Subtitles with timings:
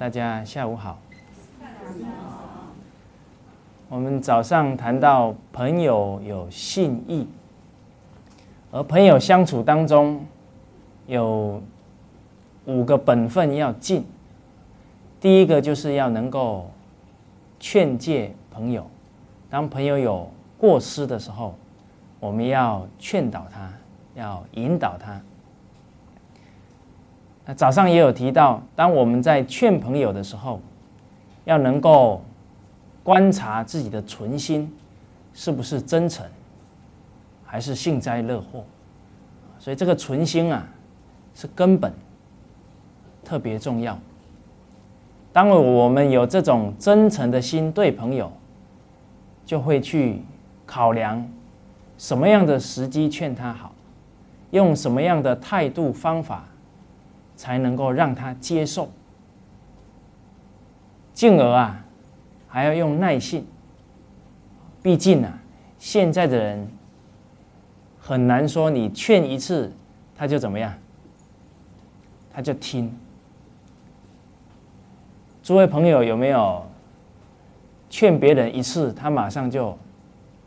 [0.00, 0.98] 大家下午好。
[3.90, 7.28] 我们早上谈到朋友有信义，
[8.70, 10.24] 而朋友相处当中
[11.06, 11.62] 有
[12.64, 14.02] 五个本分要尽。
[15.20, 16.70] 第一个就是要能够
[17.58, 18.86] 劝诫朋友，
[19.50, 21.54] 当朋友有过失的时候，
[22.20, 23.70] 我们要劝导他，
[24.14, 25.20] 要引导他。
[27.54, 30.60] 早上也有提到，当我们在劝朋友的时候，
[31.44, 32.22] 要能够。
[33.02, 34.70] 观察自己的存心
[35.32, 36.24] 是不是真诚，
[37.46, 38.62] 还是幸灾乐祸？
[39.58, 40.68] 所以这个存心啊，
[41.34, 41.90] 是根本，
[43.24, 43.98] 特别重要。
[45.32, 48.30] 当我们有这种真诚的心对朋友，
[49.46, 50.22] 就会去
[50.66, 51.26] 考量
[51.96, 53.72] 什么样的时机劝他好，
[54.50, 56.44] 用什么样的态度方法
[57.40, 58.90] 才能够让他接受，
[61.14, 61.82] 进而啊。
[62.46, 63.46] 还要用耐性，
[64.82, 65.38] 毕竟啊，
[65.78, 66.68] 现在的人
[67.98, 69.72] 很难说你劝一次
[70.14, 70.74] 他就怎么样，
[72.30, 72.94] 他就听。
[75.42, 76.62] 诸位朋友有没有
[77.88, 79.78] 劝别人一次，他马上就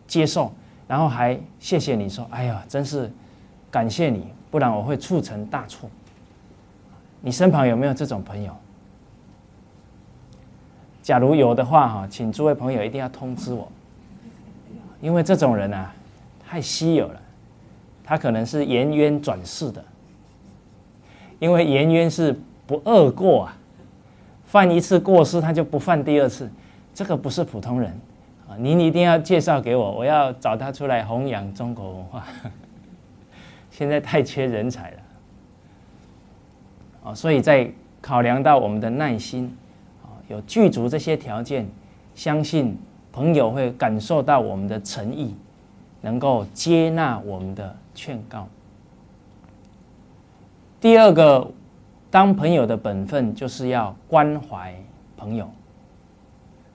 [0.06, 0.52] 接受，
[0.88, 3.12] 然后还谢谢你说：“哎呀，真是
[3.72, 5.90] 感谢你，不然我会促成大错。”
[7.26, 8.54] 你身旁有没有这种朋友？
[11.02, 13.72] 假如有的话，哈，请诸位朋友一定要通知我，
[15.00, 15.94] 因为这种人啊，
[16.46, 17.22] 太稀有了。
[18.04, 19.82] 他可能是颜渊转世的，
[21.40, 22.38] 因为颜渊是
[22.68, 23.56] 不恶过啊，
[24.46, 26.52] 犯一次过失他就不犯第二次，
[26.94, 27.90] 这个不是普通人
[28.50, 28.56] 啊。
[28.58, 32.26] 您一定要介绍给我，我要找他出来弘扬中国文化。
[33.72, 34.98] 现在太缺人才了，
[37.04, 37.72] 啊，所以在
[38.02, 39.56] 考量到我们的耐心。
[40.02, 41.68] 啊有具足这些条件，
[42.16, 42.78] 相信
[43.12, 45.36] 朋友会感受到我们的诚意，
[46.02, 48.48] 能够接纳我们的劝告。
[50.80, 51.46] 第二个，
[52.10, 54.74] 当朋友的本分就是要关怀
[55.18, 55.50] 朋友，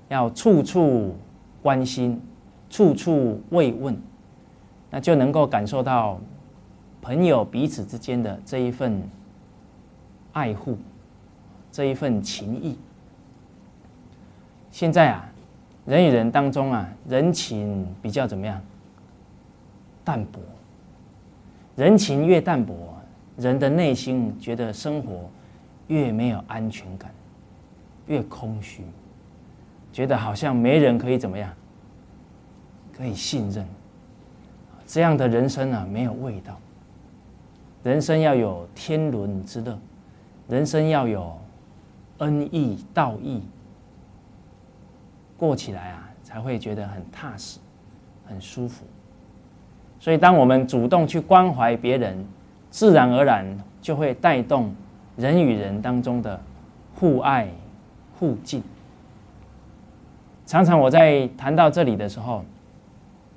[0.09, 1.17] 要处处
[1.63, 2.21] 关心，
[2.69, 3.97] 处处慰问，
[4.91, 6.21] 那就能够感受到
[7.01, 9.03] 朋友彼此之间的这一份
[10.39, 10.79] 爱护，
[11.73, 12.79] 这一份情谊。
[14.71, 15.29] 现在啊，
[15.85, 18.63] 人与人当中啊，人情比较怎么样？
[20.05, 20.39] 淡薄。
[21.75, 22.95] 人情越淡薄，
[23.37, 25.29] 人的内心觉得生活
[25.89, 27.11] 越没有安全感，
[28.07, 28.85] 越空虚，
[29.93, 31.53] 觉得好像没人可以怎么样，
[32.97, 33.67] 可以信任。
[34.87, 36.57] 这样的人生啊，没有味道。
[37.83, 39.79] 人生要有天伦之乐，
[40.49, 41.39] 人生要有
[42.19, 43.43] 恩义道义。
[45.37, 47.61] 过起来啊，才会觉得很踏实、
[48.27, 48.85] 很舒服。
[50.01, 52.27] 所以，当我们主动去关怀别人，
[52.71, 53.47] 自然而然
[53.81, 54.75] 就会带动
[55.17, 56.41] 人与人当中的
[56.97, 57.49] 互爱、
[58.19, 58.63] 互敬。
[60.45, 62.43] 常常我在谈到这里的时候，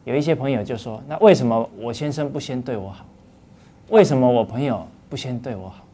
[0.06, 3.06] 有一些朋友就说：“那为什么我先生不先对我好？
[3.90, 5.86] 为什么我朋友不先对我好？”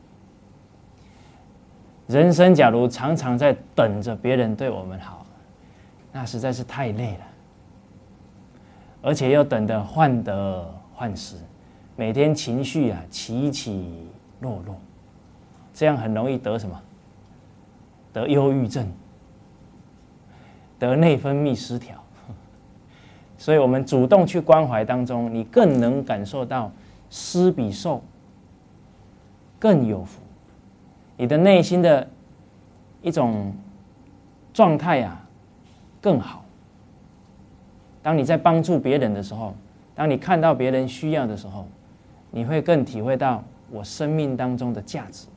[2.07, 5.25] 人生假如常常在等着别人对我们好。
[6.12, 7.25] 那实在是太累了，
[9.03, 11.35] 而且又等得患得患失，
[11.95, 14.07] 每天情绪啊起起
[14.40, 14.75] 落落，
[15.75, 16.81] 这样很容易得什么？
[18.13, 18.88] 得忧郁症，
[20.80, 22.03] 得内分泌失调。
[23.38, 26.71] 所以，我们主动去关怀当中，你更能感受到
[27.12, 28.01] 施比受
[29.60, 30.19] 更有福，
[31.18, 32.08] 你的内心的
[33.02, 33.54] 一种
[34.54, 35.24] 状态啊。
[36.00, 36.46] 更好。
[38.02, 39.54] 当你在帮助别人的时候，
[39.94, 41.68] 当你看到别人需要的时候，
[42.31, 45.28] 你会更体会到我生命当中的价值。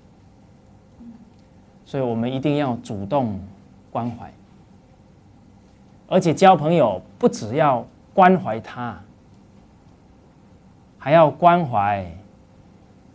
[1.85, 3.41] 所以，我们一定要主动
[3.91, 4.31] 关怀，
[6.07, 7.85] 而且交朋友不只要
[8.15, 8.97] 关怀他，
[10.99, 12.07] 还要关怀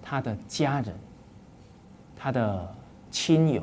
[0.02, 0.94] 他的家人、
[2.25, 2.68] 他的
[3.12, 3.62] 亲友。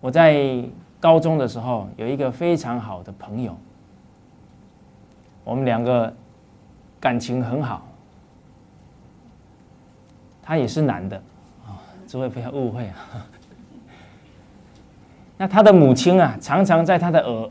[0.00, 0.64] 我在
[0.98, 3.54] 高中的时候有一个非常好的朋友，
[5.44, 6.10] 我们两个
[6.98, 7.86] 感情很好。
[10.42, 11.14] 他也是男的
[11.66, 11.76] 啊，
[12.08, 12.96] 诸位不要误会啊。
[15.36, 17.50] 那他的母亲啊，常常在他的耳，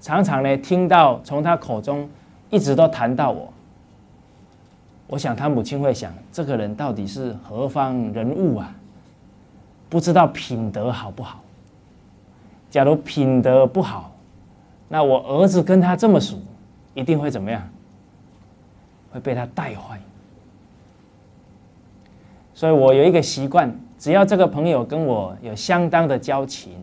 [0.00, 2.08] 常常呢听到从他口中
[2.48, 3.52] 一直都谈到我。
[5.10, 8.72] 我想他母亲会想：这个人到底是何方人物啊？
[9.88, 11.40] 不知道品德好不好？
[12.70, 14.12] 假如品德不好，
[14.86, 16.38] 那我儿子跟他这么熟，
[16.94, 17.68] 一定会怎么样？
[19.10, 20.00] 会被他带坏。
[22.54, 26.74] 所以我有一个习惯，只要这个朋友跟我有相当的交情，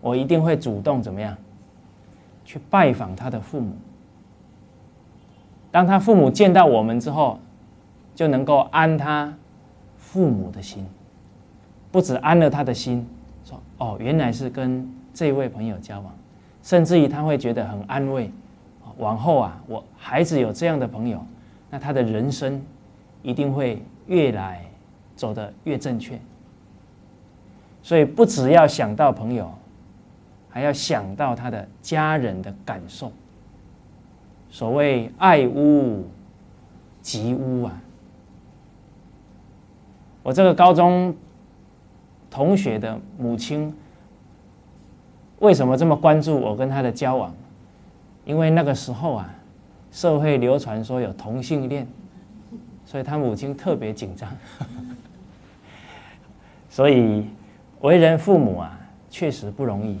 [0.00, 1.36] 我一定会主动怎么样，
[2.44, 3.74] 去拜访他的父母。
[5.70, 7.38] 当他父母见到我们之后，
[8.14, 9.32] 就能够安他
[9.98, 10.86] 父母的心，
[11.90, 13.06] 不止安了他的心，
[13.44, 16.12] 说哦，原来是跟这位朋友交往，
[16.62, 18.30] 甚至于他会觉得很安慰。
[18.98, 21.24] 往后啊，我孩子有这样的朋友，
[21.70, 22.60] 那他的人生
[23.22, 24.64] 一定会越来。
[25.16, 26.18] 走得越正确，
[27.82, 29.52] 所以不只要想到朋友，
[30.48, 33.12] 还要想到他的家人的感受。
[34.50, 36.04] 所谓爱屋
[37.00, 37.80] 及乌啊，
[40.22, 41.14] 我这个高中
[42.30, 43.74] 同学的母亲
[45.38, 47.34] 为什么这么关注我跟他的交往？
[48.26, 49.34] 因为那个时候啊，
[49.90, 51.86] 社会流传说有同性恋，
[52.84, 54.28] 所以他母亲特别紧张。
[56.68, 57.24] 所以，
[57.80, 58.78] 为人父母啊，
[59.10, 59.98] 确实不容易，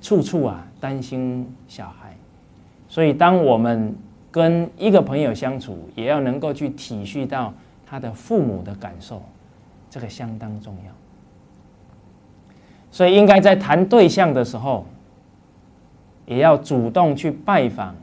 [0.00, 1.97] 处处啊担心小孩。
[2.88, 3.94] 所以，当我们
[4.30, 7.52] 跟一个朋友相处，也要能够去体恤到
[7.86, 9.22] 他的父母的感受，
[9.90, 10.92] 这个相当重要。
[12.90, 14.86] 所以，应该在谈对象的时候，
[16.24, 17.94] 也要主动去拜访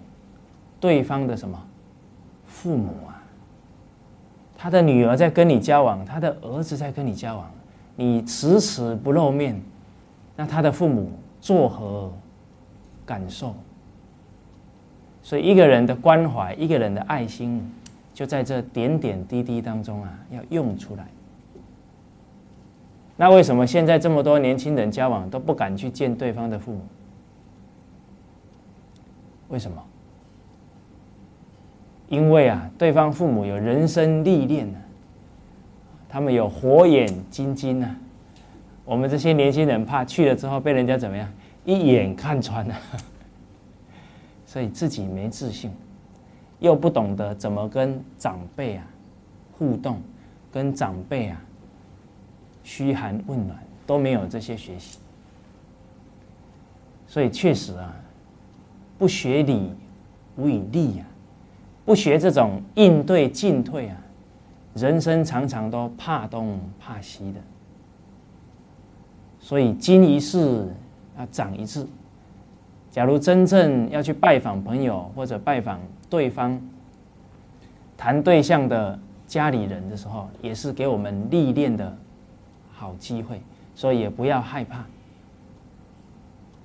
[0.80, 1.60] 对方的什么
[2.46, 3.24] 父母啊？
[4.58, 7.50] 他的女儿在跟你交往，他的儿子在跟你交往。
[7.96, 9.60] 你迟迟不露面，
[10.36, 12.12] 那他的父母作何
[13.06, 13.56] 感受？
[15.26, 17.68] 所以一个人的关怀，一个人的爱心，
[18.14, 21.08] 就在这点点滴滴当中啊，要用出来。
[23.18, 26.82] 那为什么现在这么多年轻人交往都不敢去见对方的父母？
[29.50, 29.84] 为什么？
[32.08, 34.78] 因为啊，对方父母有人生历练呢。
[36.08, 37.96] 他们有火眼金睛啊！
[38.86, 41.28] 我们这些年轻人怕去了之后被人家怎么样，
[41.66, 42.76] 一眼看穿了，
[44.56, 45.70] 所以自己没自信，
[46.60, 48.88] 又不懂得怎么跟长辈啊
[49.52, 50.00] 互动，
[50.50, 51.42] 跟长辈啊
[52.64, 54.98] 嘘寒问暖都没有这些学习，
[57.06, 57.94] 所以确实啊，
[58.98, 59.74] 不学礼
[60.38, 61.06] 无以立呀，
[61.84, 63.98] 不学这种应对进退啊。
[64.74, 67.42] 人生常常都怕东怕西的，
[69.38, 70.74] 所以经一事
[71.18, 71.86] 要长一智。
[72.96, 76.58] 假如真正要去拜访朋友或者拜访对方
[77.98, 78.98] 谈对象的
[79.28, 81.94] 家里人的时候，也是给我们历练的
[82.74, 83.42] 好机会，
[83.76, 84.86] 所以也不要害怕。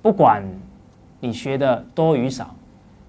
[0.01, 0.41] 不管
[1.19, 2.55] 你学的多与少，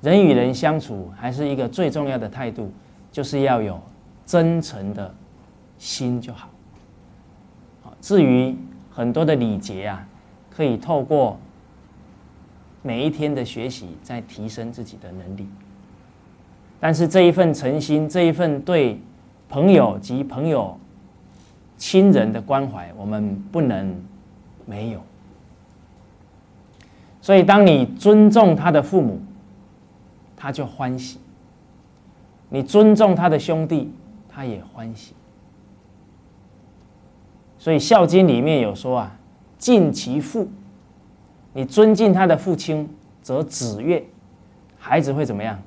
[0.00, 2.72] 人与人相处还是一个最重要的态度，
[3.12, 3.80] 就是要有。
[4.26, 5.14] 真诚的
[5.78, 6.48] 心就好。
[8.00, 8.56] 至于
[8.90, 10.04] 很多的礼节啊，
[10.50, 11.38] 可以透过
[12.82, 15.48] 每一天的学习，在提升自己的能力。
[16.78, 19.00] 但是这一份诚心，这一份对
[19.48, 20.78] 朋友及朋友
[21.76, 23.94] 亲人的关怀，我们不能
[24.66, 25.00] 没有。
[27.20, 29.20] 所以，当你尊重他的父母，
[30.36, 31.18] 他就欢喜；
[32.48, 33.90] 你尊重他的兄弟。
[34.34, 35.12] 他也欢喜，
[37.58, 39.18] 所以《孝经》里面有说啊
[39.58, 40.48] ：“敬其父，
[41.52, 42.88] 你尊敬他的父亲，
[43.22, 44.04] 则子悦，
[44.78, 45.58] 孩子会怎么样？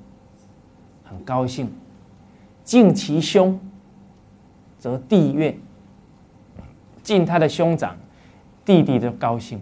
[1.04, 1.72] 很高兴。
[2.64, 3.60] 敬其兄，
[4.78, 5.58] 则弟悦，
[7.04, 7.96] 敬他的兄长，
[8.64, 9.62] 弟弟就高兴。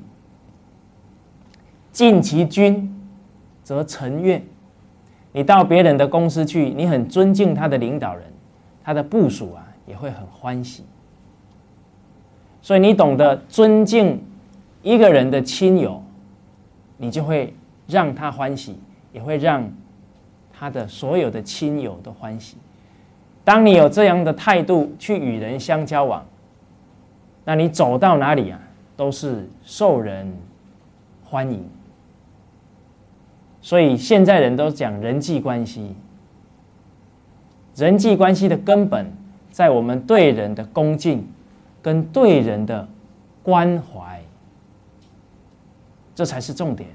[1.91, 2.93] 敬其君，
[3.63, 4.41] 则臣悦，
[5.31, 8.23] 你到别人的公司去，你很尊敬他的领导人。”
[8.85, 10.83] 他的部属啊也会很欢喜，
[12.61, 14.21] 所以你懂得尊敬
[14.81, 16.02] 一个人的亲友，
[17.03, 17.53] 你就会
[17.85, 18.79] 让他欢喜，
[19.11, 19.69] 也会让
[20.57, 22.55] 他的所有的亲友都欢喜。
[23.43, 26.25] 当你有这样的态度去与人相交往，
[27.43, 28.57] 那你走到哪里啊
[28.95, 30.33] 都是受人
[31.25, 31.61] 欢迎。
[33.61, 35.93] 所以现在人都讲人际关系。
[37.75, 39.11] 人际关系的根本，
[39.51, 41.27] 在我们对人的恭敬，
[41.81, 42.87] 跟对人的
[43.41, 44.12] 关怀，
[46.15, 46.89] 这才是重点。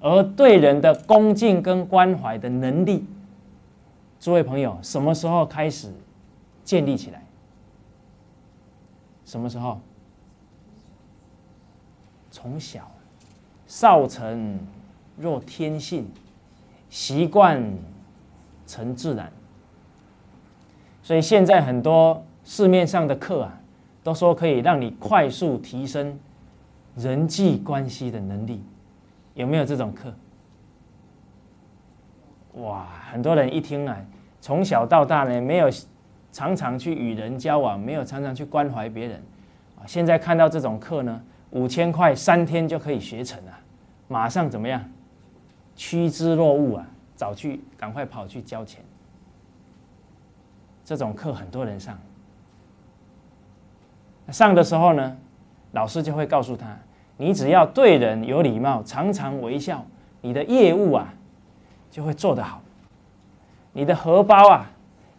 [0.00, 3.06] 而对人的恭敬跟关怀的能力，
[4.20, 5.90] 诸位朋友，什么时候开始
[6.62, 7.22] 建立起来？
[9.24, 9.80] 什么时候？
[12.30, 12.90] 从小，
[13.66, 14.58] 少成
[15.16, 16.06] 若天性，
[16.90, 17.62] 习惯
[18.66, 19.32] 成自然。
[21.02, 23.60] 所以现在很多市面上的课啊，
[24.02, 26.18] 都说可以让你快速提升
[26.96, 28.62] 人际关系的能力，
[29.34, 30.14] 有没有这种课？
[32.54, 33.96] 哇，很多人一听啊，
[34.40, 35.68] 从小到大呢，没有
[36.30, 39.20] 常常去与人交往，没有常常去关怀别人
[39.76, 41.20] 啊，现在看到这种课呢，
[41.50, 43.52] 五千块三天就可以学成了，
[44.06, 44.84] 马上怎么样？
[45.74, 46.86] 趋之若鹜啊，
[47.16, 48.84] 早去赶快跑去交钱。
[50.84, 51.98] 这种课很多人上，
[54.28, 55.16] 上的时候呢，
[55.74, 56.76] 老师就会告诉他：
[57.16, 59.84] 你只要对人有礼貌，常常微笑，
[60.22, 61.12] 你的业务啊
[61.90, 62.62] 就会做得好，
[63.72, 64.70] 你的荷包啊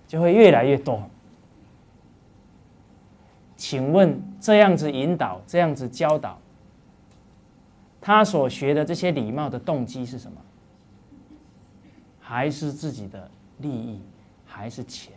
[0.08, 1.04] 就会越来越多。
[3.56, 6.38] 请问这样子引导，这样子教导，
[8.02, 10.38] 他所学的这些礼貌的动机是什么？
[12.20, 14.02] 还是自己的利益，
[14.46, 15.14] 还是钱？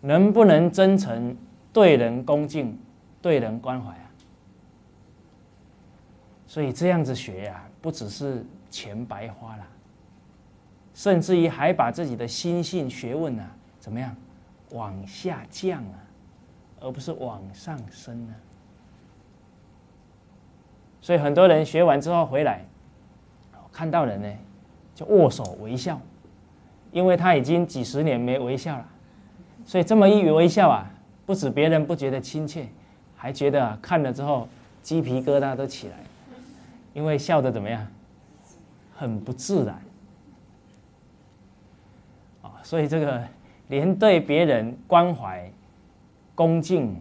[0.00, 1.36] 能不能真诚
[1.72, 2.78] 对人恭敬，
[3.20, 3.94] 对人关怀？
[6.54, 9.66] 所以这样子学呀，不只是钱白花了，
[10.94, 14.14] 甚至于还把自己的心性学问啊，怎么样
[14.70, 15.98] 往下降啊，
[16.78, 18.34] 而不是往上升呢？
[21.00, 22.64] 所以很多人学完之后回来，
[23.72, 24.28] 看到人呢，
[24.94, 26.00] 就握手微笑，
[26.92, 28.88] 因为他已经几十年没微笑了。
[29.66, 30.88] 所以这么一微笑啊，
[31.26, 32.68] 不止别人不觉得亲切，
[33.16, 34.46] 还觉得看了之后
[34.84, 35.96] 鸡皮疙瘩都起来，
[36.94, 37.86] 因为笑的怎么样，
[38.96, 39.82] 很不自然
[42.40, 42.56] 啊。
[42.62, 43.22] 所以这个
[43.68, 45.52] 连对别人关怀、
[46.34, 46.98] 恭敬，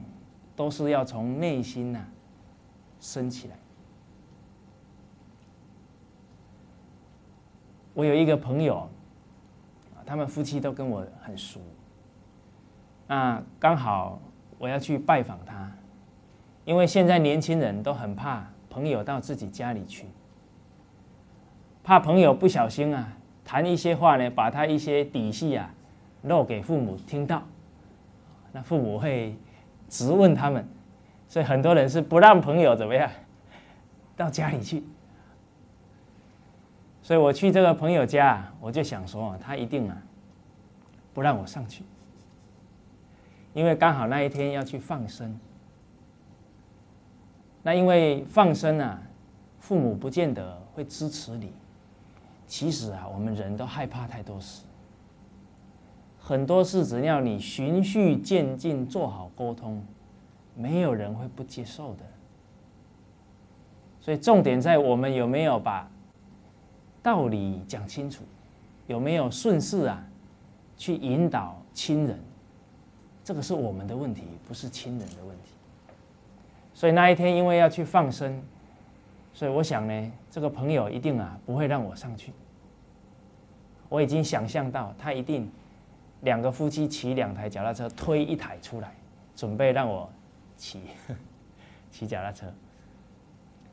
[0.56, 2.06] 都是要从内心呐
[3.00, 3.56] 升起来。
[7.94, 8.90] 我有一个朋友，
[10.06, 11.62] 他们夫妻都跟我很熟。
[13.06, 14.20] 那刚好
[14.58, 15.72] 我要去拜访他，
[16.66, 20.08] 因为现在年轻人都很怕朋友到自己家里去，
[21.84, 23.14] 怕朋友不小心啊
[23.46, 25.72] 谈一些话呢，把他一些底细啊
[26.24, 27.44] 漏给父母听到，
[28.52, 29.36] 那父母会
[29.88, 30.68] 质问他们，
[31.28, 33.08] 所以很多人是不让朋友怎么样
[34.18, 34.84] 到家里去。
[37.04, 40.02] 所以我去这个朋友家，我就想说，他一定啊
[41.14, 41.84] 不让我上去。
[43.54, 45.40] 因为刚好那一天要去放生，
[47.64, 49.02] 那因为放生啊，
[49.60, 51.52] 父母不见得会支持你。
[52.46, 54.64] 其实啊，我们人都害怕太多事，
[56.20, 59.84] 很多事只要你循序渐进做好沟通，
[60.56, 62.04] 没有人会不接受的。
[64.02, 65.90] 所以重点在我们有没有把
[67.02, 68.24] 道理讲清楚，
[68.88, 70.06] 有没有顺势啊，
[70.76, 72.20] 去引导亲人。
[73.24, 75.43] 这个是我们的问题，不是亲人的问题。
[76.74, 78.42] 所以那一天因为要去放生，
[79.34, 82.34] 所以我想呢，这个朋友一定啊不会让我上去。
[83.90, 85.50] 我已经想象到他一定
[86.22, 88.92] 两个夫妻骑两台脚踏车推一台出来，
[89.36, 90.10] 准备让我
[90.58, 90.82] 骑
[91.92, 92.48] 骑脚踏车。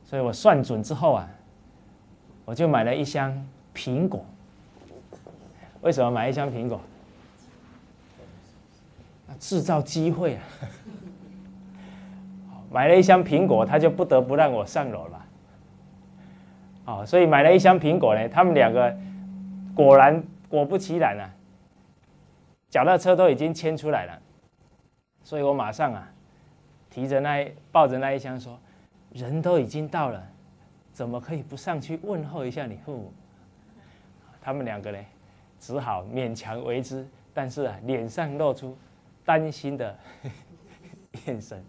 [0.04, 1.28] 所以我算准之后啊，
[2.45, 4.25] 我就买了一箱苹果。
[5.80, 6.80] 为什么买一箱苹果？
[9.38, 10.42] 制造机会啊！
[12.71, 15.27] 买了一箱苹果，他就不得不让我上楼了。
[16.87, 18.97] 哦，所以买了一箱苹果呢，他们两个
[19.75, 21.31] 果然果不其然啊，
[22.69, 24.19] 脚踏车都已经牵出来了，
[25.23, 26.09] 所以我马上啊，
[26.89, 28.59] 提着那抱着那一箱说
[29.12, 30.23] ：“人都已经到了，
[30.93, 33.12] 怎么可以不上去问候一下你父母？”
[34.41, 34.99] 他们两个呢，
[35.59, 38.77] 只好勉强为之，但是啊，脸上露出。
[39.23, 39.97] 担心的
[41.27, 41.62] 眼神，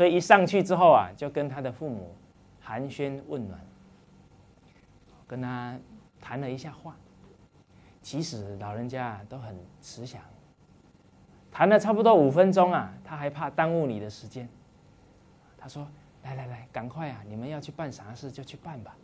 [0.00, 2.16] 所以一上去之后啊，就跟他的父母
[2.58, 3.60] 寒暄问暖，
[5.26, 5.78] 跟他
[6.22, 6.96] 谈了一下话。
[8.00, 10.18] 其实老人家都很慈祥，
[11.52, 14.48] 谈了差不多五分钟啊，他还怕耽误你的时间。
[15.58, 15.86] 他说
[16.24, 17.22] ：“来来来，赶快啊！
[17.28, 18.96] 你们要去办啥事就去办吧。”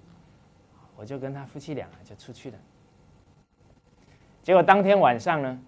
[0.96, 2.58] 我就跟他夫妻俩就出去了。
[4.42, 5.62] 结果当天晚上呢。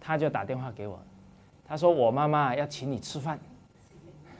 [0.00, 1.02] 他就打电话给我，
[1.68, 3.38] 他说：“我妈妈要请你吃饭，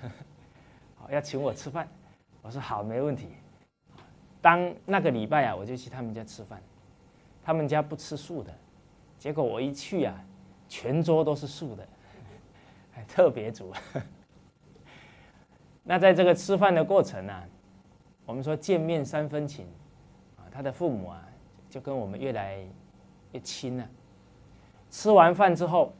[0.97, 1.87] 好要请我吃饭。”
[2.41, 3.29] 我说：“好，没问题。”
[4.41, 6.63] 当那个礼拜啊，我就去他们家吃饭。
[7.45, 8.55] 他们家不吃素的，
[9.19, 10.19] 结果我一去啊，
[10.69, 11.87] 全桌都是素的，
[12.93, 13.73] 还特别足。
[15.85, 17.43] 那在这个吃饭的过程呢，
[18.25, 19.67] 我们说见面三分情，
[20.37, 21.27] 啊，他的父母啊，
[21.69, 22.59] 就跟我们越来
[23.33, 23.89] 越亲了。
[24.91, 25.95] 吃完饭之后，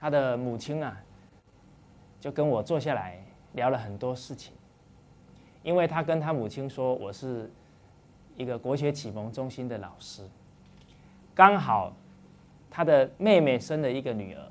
[0.00, 0.96] 他的母亲啊，
[2.18, 4.54] 就跟我坐下来聊了很多事情，
[5.62, 7.48] 因为他跟他母亲说我是。
[8.36, 10.26] 一个国学启蒙中心的老师，
[11.34, 11.92] 刚好
[12.70, 14.42] 他的妹妹生了一个女儿，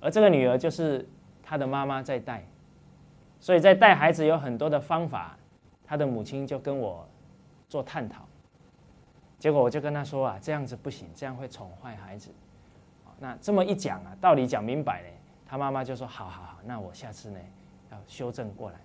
[0.00, 1.08] 而这个女儿就是
[1.42, 2.44] 他的妈妈在带，
[3.40, 5.34] 所以在带孩子有很多的方法，
[5.86, 7.08] 他的母亲就跟我
[7.70, 8.28] 做探讨，
[9.38, 12.28] 结果我就跟他说啊，这样子不行，这样会宠坏孩子。
[13.22, 15.06] 那这么一讲啊，道理讲明白了，
[15.46, 17.38] 他妈妈就说好好好，那我下次呢
[17.92, 18.76] 要修正过来。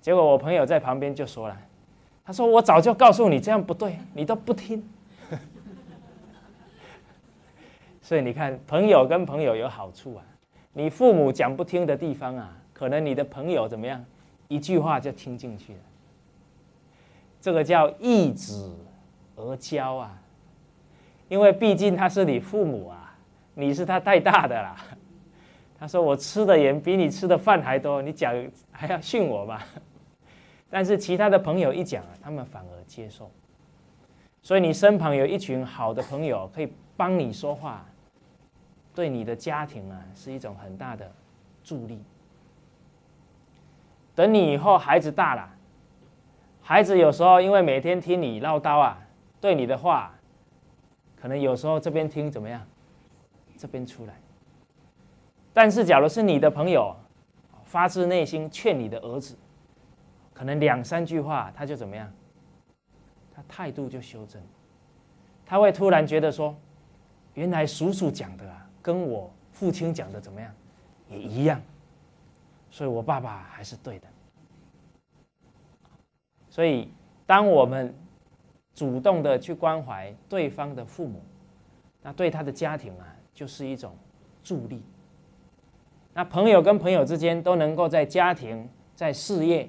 [0.00, 1.56] 结果我朋友在旁边就说了。
[2.22, 4.86] 他说：“我早就告诉你这样不对，你都不听。
[8.02, 10.24] 所以你看，朋友跟朋友有好处啊。
[10.72, 14.04] 你父母讲不听的地方啊，可能你的朋友怎么样，
[14.48, 15.80] 一句话就听进去了。
[17.40, 18.76] 这个叫易子
[19.34, 20.22] 而教啊，
[21.28, 22.99] 因为毕竟他是你父母啊，
[23.54, 24.76] 你是他带大的啦。
[25.78, 28.34] 他说我吃的盐比你吃的饭还多，你讲
[28.70, 29.66] 还要训我吧？”
[30.68, 33.30] 但是其他的朋友一讲啊，他们反而接受。
[34.42, 37.84] 所以你身旁有一群好的朋友可以帮你说话，
[38.94, 41.10] 对你的家庭啊是一种很大的
[41.64, 42.02] 助力。
[44.14, 45.48] 等你以后孩子大了，
[46.62, 48.98] 孩子有时候因为每天听你唠叨啊，
[49.40, 50.12] 对你的话，
[51.20, 52.60] 可能有时候这边听怎么样，
[53.60, 54.14] 这边出来。
[55.52, 56.96] 但是假如是你的朋友，
[57.64, 59.36] 发自内心劝你的儿子。
[60.32, 62.10] 可能两三句话，他就怎么样？
[63.34, 64.40] 他态度就修正，
[65.44, 66.56] 他会突然觉得说，
[67.34, 70.50] 原来叔叔讲的啊，跟我父亲讲的怎么样，
[71.10, 71.60] 也一样，
[72.70, 74.08] 所以我爸爸还是对的。
[76.48, 76.90] 所以，
[77.26, 77.94] 当我们
[78.74, 81.22] 主动的去关怀对方的父母，
[82.02, 83.96] 那对他的家庭啊，就是一种
[84.42, 84.82] 助力。
[86.14, 89.68] 那朋友跟朋友之间都能够在家庭、在事业。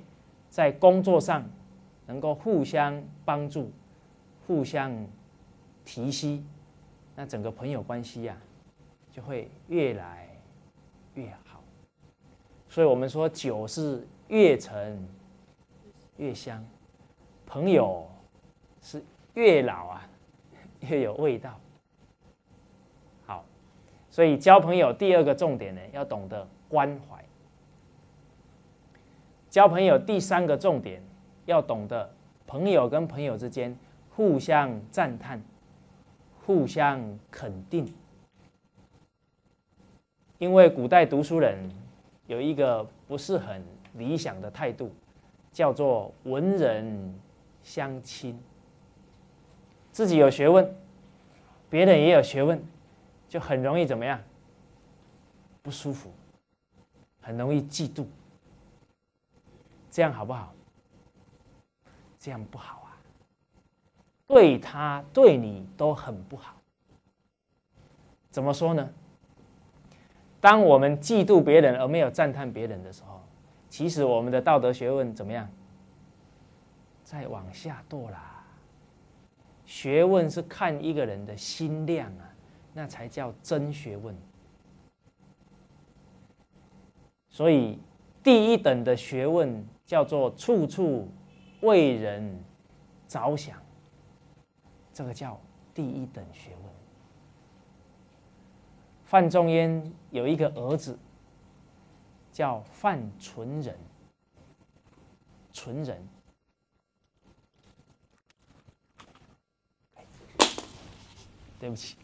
[0.50, 1.50] 在工作上
[2.06, 3.71] 能够互相帮助、
[4.45, 4.91] 互相
[5.86, 6.43] 提携，
[7.15, 8.36] 那整个朋友关系呀
[9.13, 10.28] 就会越来
[11.13, 11.63] 越好。
[12.67, 15.08] 所以我们说酒是越陈
[16.17, 16.62] 越香，
[17.45, 18.06] 朋友
[18.82, 19.02] 是
[19.36, 20.06] 越老啊
[20.89, 21.58] 越有味道。
[24.12, 27.24] 所以交朋友第二个重点呢，要懂得关怀。
[29.50, 31.02] 交朋友第三个重点，
[31.45, 32.13] 要懂得
[32.45, 33.76] 朋友跟朋友之间
[34.15, 35.41] 互相赞叹、
[36.45, 37.91] 互相肯定。
[40.38, 41.58] 因为古代读书人
[42.28, 44.91] 有一个不是很理想的态度，
[45.54, 47.13] 叫做文人
[47.63, 48.38] 相亲。
[49.91, 50.74] 自己有学问，
[51.69, 52.63] 别人也有学问，
[53.32, 54.22] 就很容易怎么样？
[55.62, 56.12] 不舒服，
[57.22, 58.06] 很容易嫉妒。
[59.89, 60.54] 这样好不好？
[62.20, 62.91] 这样不好啊！
[64.28, 66.58] 对他对你都很不好。
[68.30, 68.89] 怎么说呢？
[70.41, 73.22] 当我们嫉妒别人而没有赞叹别人的时候，
[73.70, 75.50] 其实我们的道德学问怎么样？
[77.06, 78.44] 在往下堕啦。
[79.65, 82.31] 学问是看一个人的心量啊，
[82.74, 84.16] 那才叫真学问。
[87.30, 87.80] 所以
[88.24, 89.66] 第一等的学问。
[89.92, 91.10] 叫做处处
[91.60, 92.42] 为人
[93.10, 93.62] 着想，
[94.94, 95.38] 这个叫
[95.74, 96.74] 第一等学问。
[99.04, 100.98] 范仲淹有一个儿子，
[102.32, 103.78] 叫范纯仁。
[105.52, 106.08] 纯仁，
[111.60, 111.98] 对不起，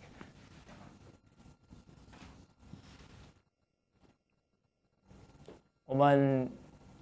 [5.88, 6.48] 我们。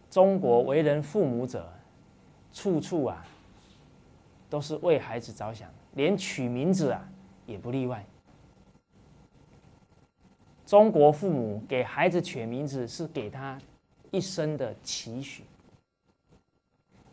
[0.07, 1.69] 中国为人父母者，
[2.53, 3.25] 处处啊，
[4.49, 7.05] 都是为孩子着想，连取名字啊
[7.45, 8.05] 也不例外。
[10.65, 13.59] 中国父母给孩子取名字是给他
[14.09, 15.43] 一生的期许，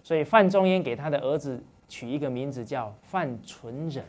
[0.05, 4.05] 所以范仲淹给他的儿子取一个名字叫范纯仁。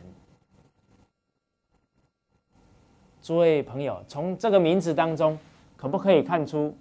[3.20, 5.36] 诸位朋友，从这个名字当中，
[5.76, 6.72] 可不可以看出？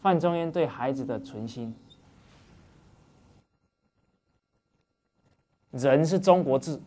[0.00, 1.74] 范仲淹对孩子的存心，
[5.70, 6.80] 人是中国字，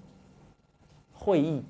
[1.13, 1.63] 会意，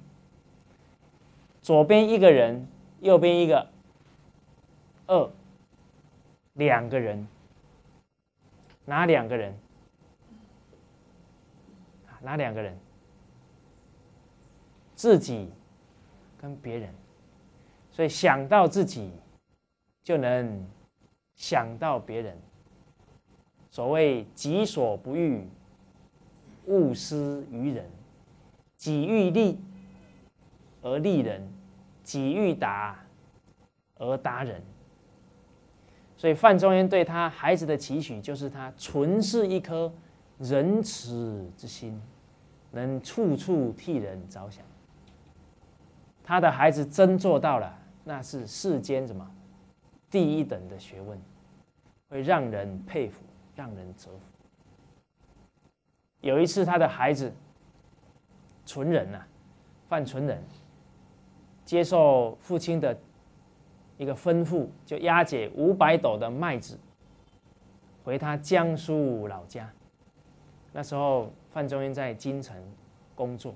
[1.62, 2.66] 左边一个人，
[3.02, 3.70] 右边一个
[5.08, 5.30] 二，
[6.54, 7.28] 两个人，
[8.86, 9.54] 哪两个人？
[12.22, 12.80] 哪两个人？
[14.96, 15.52] 自己
[16.40, 16.96] 跟别人，
[17.92, 19.12] 所以想到自己，
[20.02, 20.66] 就能
[21.36, 22.38] 想到别人。
[23.72, 25.48] 所谓“己所不欲，
[26.66, 27.90] 勿施于人”，
[28.78, 29.60] 己欲立
[30.82, 31.52] 而立人，
[32.04, 33.00] 己欲达
[33.96, 34.62] 而达人。
[36.16, 39.92] 所以范仲淹对他孩子的期许，就是他存是一颗
[40.38, 42.00] 仁慈之心，
[42.72, 44.64] 能处处替人着想。
[46.24, 49.30] 他的孩子真做到了，那是世间什么
[50.14, 51.20] 第一等的学问，
[52.08, 53.24] 会让人佩服，
[53.56, 54.20] 让人折服。
[56.22, 57.34] 有一次，他的孩子
[58.64, 59.26] 纯人呐，
[59.90, 60.40] 范纯仁
[61.66, 62.96] 接受父亲的
[63.98, 66.78] 一个吩咐，就押解五百斗的麦子
[68.04, 69.68] 回他江苏老家。
[70.72, 72.56] 那时候，范仲淹在京城
[73.16, 73.56] 工作，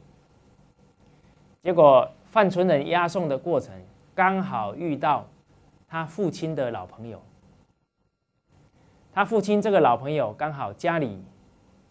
[1.61, 2.09] 结果。
[2.29, 3.73] 范纯仁押送的过程，
[4.13, 5.25] 刚好遇到
[5.87, 7.21] 他父亲的老朋友。
[9.13, 11.23] 他父亲这个老朋友刚好家里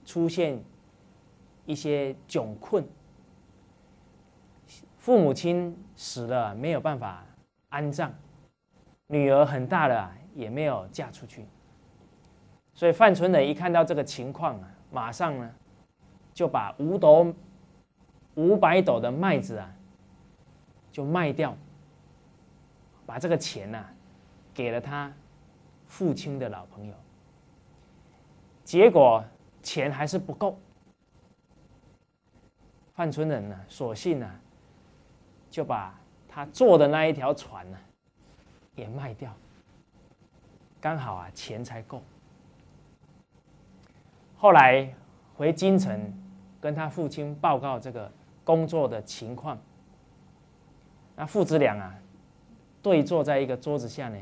[0.05, 0.63] 出现
[1.65, 2.87] 一些窘困，
[4.99, 7.25] 父母亲死了没有办法
[7.71, 8.13] 安葬，
[9.09, 11.45] 女儿很大了也没有嫁出去，
[12.75, 15.51] 所以范纯仁一看到这个情况啊，马上呢
[16.33, 17.35] 就把五斗
[18.35, 19.73] 五百斗的麦子啊。
[20.93, 21.55] 就卖掉，
[23.07, 23.87] 把这个钱呐，
[24.53, 25.13] 给了他
[25.87, 26.95] 父亲的老朋友。
[28.65, 29.25] 结果
[29.63, 30.59] 钱还是不够，
[32.95, 34.29] 范春仁呢，索性呢，
[35.51, 37.79] 就把他坐的那一条船呢，
[38.75, 39.33] 也卖掉，
[40.81, 42.03] 刚好啊，钱才够。
[44.37, 44.93] 后来
[45.37, 46.13] 回京城，
[46.61, 48.11] 跟他父亲报告这个
[48.43, 49.57] 工作的情况。
[51.15, 51.95] 那父子俩啊，
[52.87, 54.17] 对坐在一个桌子下呢。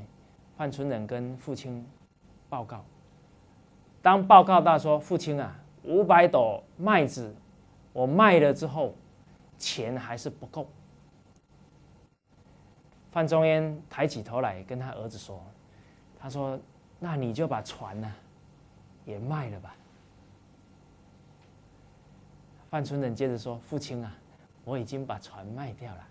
[0.57, 1.87] 范存仁跟父亲
[2.49, 2.83] 报告，
[4.01, 7.35] 当报告到说：“父亲啊，五百斗麦子
[7.93, 8.95] 我卖了之后，
[9.59, 10.67] 钱还是不够。”
[13.13, 15.45] 范仲淹抬起头来跟他儿子说
[16.19, 16.59] ：“他说，
[16.99, 18.11] 那你就把船呢，
[19.05, 19.77] 也卖了吧。”
[22.71, 24.11] 范纯仁接着说：“父亲啊，
[24.65, 26.09] 我已经把船卖掉了。”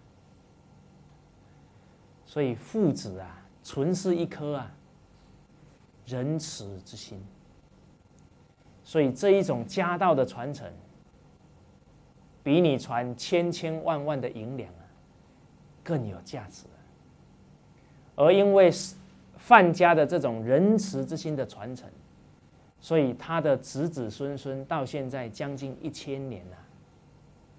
[2.33, 4.71] 所以父子啊，存是一颗啊
[6.03, 7.23] 仁慈之心。
[8.83, 10.67] 所以这一种家道的传承，
[12.41, 14.81] 比你传千千万万的银两啊
[15.83, 16.63] 更有价值。
[18.15, 18.71] 而因为
[19.37, 21.87] 范家的这种仁慈之心的传承，
[22.81, 26.57] 所以他的子子孙孙到现在将近一千年了，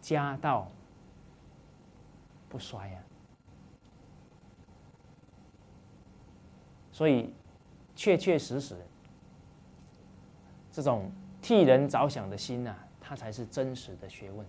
[0.00, 0.68] 家道
[2.48, 3.03] 不衰啊。
[6.94, 7.28] 所以，
[7.96, 8.76] 确确实实，
[10.70, 11.11] 这种
[11.42, 14.46] 替人着想的心呐，它才是真实的学问。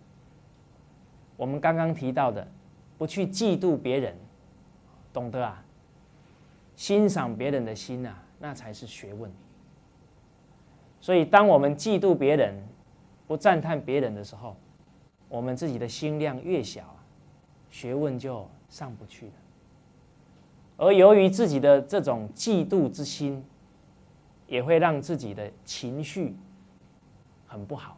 [1.36, 2.48] 我们刚刚提到的，
[3.00, 4.16] 不去嫉妒别人，
[5.12, 5.66] 懂得啊，
[6.76, 9.32] 欣赏别人的心呐，那才是学问。
[11.02, 12.54] 所以，当我们嫉妒别人，
[13.26, 14.56] 不赞叹别人的时候，
[15.30, 16.96] 我们自己的心量越小，
[17.72, 19.34] 学问就上不去了。
[20.78, 23.44] 而由于自己的这种嫉妒之心，
[24.48, 26.36] 也会让自己的情绪
[27.48, 27.98] 很不好，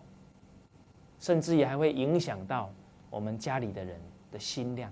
[1.20, 2.70] 甚至也还会影响到
[3.10, 4.00] 我们家里的人
[4.32, 4.92] 的心量，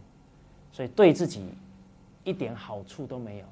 [0.72, 1.50] 所以对自己
[2.24, 3.46] 一点好处都没有。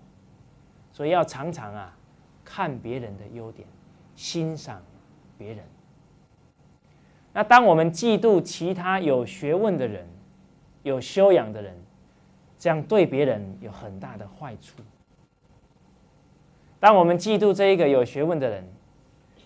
[0.92, 1.96] 所以要常常啊
[2.44, 3.68] 看别人的优点，
[4.16, 4.82] 欣赏
[5.38, 5.64] 别人。
[7.34, 10.08] 那当我们嫉妒其他有学问的人、
[10.84, 11.76] 有修养的人，
[12.64, 14.82] 这样对别人有很大的坏处。
[16.80, 18.66] 当我们嫉妒这一个有学问的人，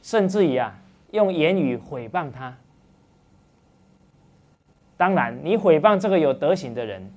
[0.03, 2.55] 甚至于啊，用言语毁谤他。
[4.97, 7.11] 当然，你毁谤这个有德行的人，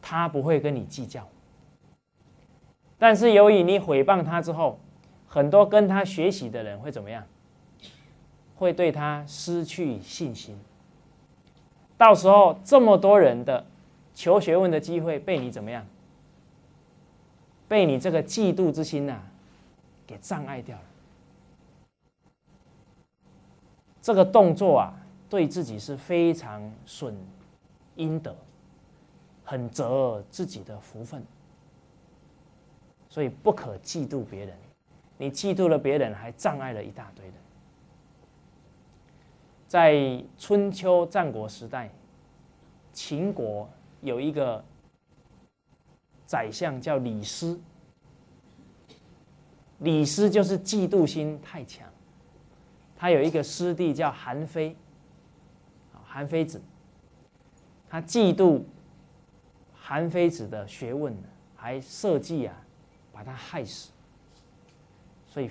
[0.00, 1.28] 他不会跟你计较。
[2.98, 4.80] 但是由于你毁谤他之后，
[5.28, 7.22] 很多跟他学习的人会怎么样？
[8.56, 10.58] 会对他失去信心。
[11.98, 13.66] 到时候这么多人的。
[14.14, 15.86] 求学问的机会被你怎么样？
[17.66, 19.20] 被你这个嫉妒之心呐，
[20.06, 20.84] 给障碍掉了。
[24.00, 24.94] 这个动作啊，
[25.30, 27.16] 对自己是非常损
[27.96, 28.36] 阴德，
[29.44, 31.24] 很折自己的福分，
[33.08, 34.56] 所以不可嫉妒别人。
[35.16, 37.34] 你嫉妒了别人，还障碍了一大堆人。
[39.66, 41.90] 在春秋战国时代，
[42.92, 43.68] 秦国
[44.04, 44.62] 有一个
[46.26, 47.58] 宰相叫李斯。
[49.78, 51.88] 李斯就是嫉妒心太强，
[52.96, 54.76] 他有一个师弟叫韩非，
[56.04, 56.62] 韩非子，
[57.88, 58.62] 他嫉妒
[59.74, 61.14] 韩非子的学问，
[61.56, 62.54] 还设计啊
[63.12, 63.90] 把他害死，
[65.26, 65.50] 所以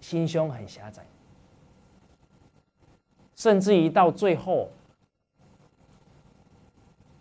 [0.00, 1.06] 心胸很狭窄。
[3.36, 4.68] 甚至于到最后，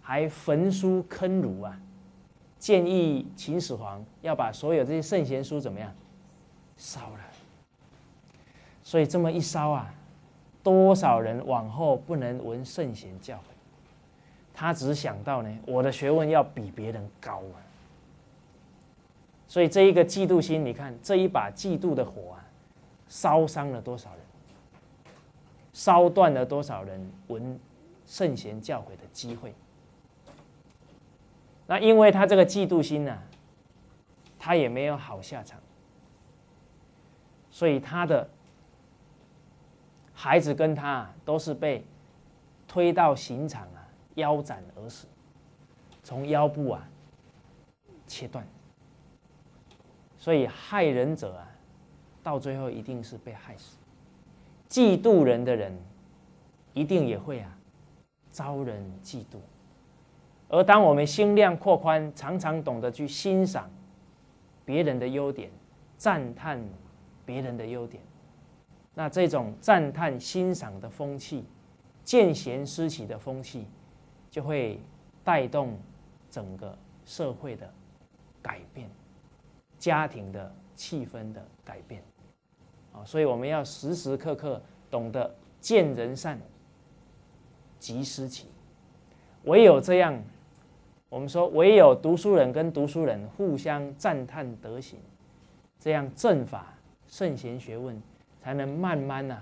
[0.10, 1.80] 还焚书坑儒啊！
[2.58, 5.93] 建议秦始皇要把所有这些圣贤书怎么样
[6.78, 7.19] 烧了。
[8.82, 9.93] 所以这么一烧啊，
[10.63, 13.41] 多少人往后不能闻圣贤教诲？
[14.52, 17.62] 他只想到呢，我的学问要比别人高啊！
[19.48, 22.41] 所以这一个嫉妒心，你看这一把嫉妒的火啊，
[23.08, 24.19] 烧伤了多少人？
[25.72, 27.60] 烧断了多少人闻
[28.08, 29.54] 圣贤教诲的机会？
[31.69, 33.15] 那因为他这个嫉妒心呢，
[34.39, 35.60] 他也没有好下场，
[37.51, 38.27] 所以他的
[40.12, 41.86] 孩子跟他都是被
[42.67, 45.05] 推到刑场啊，腰斩而死，
[46.03, 46.89] 从腰部啊
[48.08, 48.43] 切断。
[50.17, 51.47] 所以害人者啊，
[52.23, 53.77] 到最后一定是被害死。
[54.67, 55.79] 嫉妒人的人，
[56.73, 57.55] 一定也会啊，
[58.32, 59.38] 遭人嫉妒。
[60.50, 63.70] 而当我们心量扩宽，常常懂得去欣赏
[64.66, 65.50] 别人的优点，
[65.96, 66.60] 赞叹
[67.24, 68.02] 别人的优点，
[68.96, 71.46] 那这种赞叹欣赏的风气，
[72.04, 73.68] 见贤思齐的风气，
[74.32, 74.80] 就会
[75.24, 75.78] 带动
[76.32, 77.72] 整个社会的
[78.42, 78.90] 改变，
[79.78, 82.02] 家庭的气氛的改变。
[82.92, 84.60] 啊，所以我们要时时刻刻
[84.90, 85.32] 懂得
[85.62, 86.42] 见人善，
[87.78, 88.48] 即思齐。
[89.44, 90.22] 唯有这样，
[91.10, 95.00] 我们说唯有读书人跟读书人互相赞叹德行，
[95.80, 96.74] 这样正法
[97.08, 98.00] 圣贤学问
[98.41, 99.41] 才能慢慢呐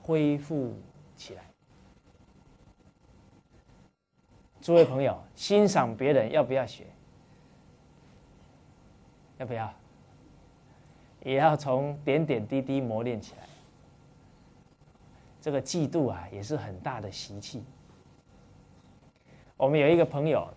[0.00, 0.72] 恢复
[1.16, 1.42] 起来。
[4.60, 6.86] 诸位朋友，欣赏别人要不要学？
[9.38, 9.72] 要不要？
[11.24, 13.48] 也要从点点滴滴磨练起来。
[15.40, 17.64] 这个嫉妒啊，也是很大的习气。
[19.56, 20.48] 我们有一个朋友，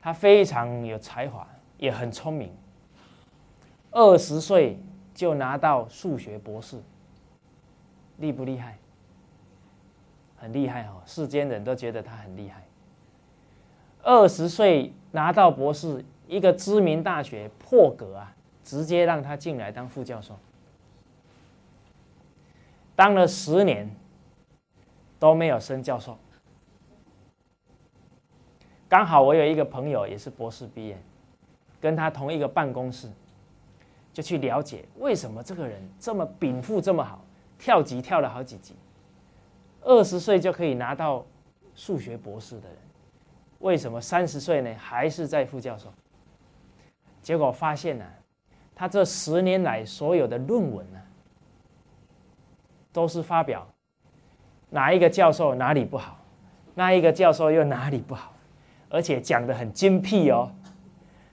[0.00, 1.46] 他非常有才华，
[1.78, 2.52] 也很聪明。
[3.90, 4.78] 二十岁
[5.14, 6.80] 就拿到数学博士，
[8.18, 8.78] 厉不厉害？
[10.36, 12.64] 很厉害哦，世间人都觉得他很厉害。
[14.02, 18.34] 二十岁拿到博士，一个知名大学破格啊！
[18.62, 20.38] 直接让他进来当副教授，
[22.94, 23.90] 当了十年
[25.18, 26.16] 都没有升教授。
[28.90, 30.98] 刚好我有一个朋友也是博士毕业，
[31.80, 33.08] 跟他同一个办公室，
[34.12, 37.24] 就去了解为什么这个人这么禀赋这么好，
[37.56, 38.74] 跳级跳了好几级，
[39.82, 41.24] 二十岁就可以拿到
[41.76, 42.76] 数学博士的人，
[43.60, 45.88] 为什么三十岁呢还是在副教授？
[47.22, 48.04] 结果发现呢。
[48.72, 50.98] 他这十年来所有的论文呢，
[52.94, 53.66] 都是发表
[54.70, 56.16] 哪一个教授哪里不好，
[56.74, 58.32] 那一个教授又哪里不好，
[58.90, 60.52] 而且讲的很精辟哦，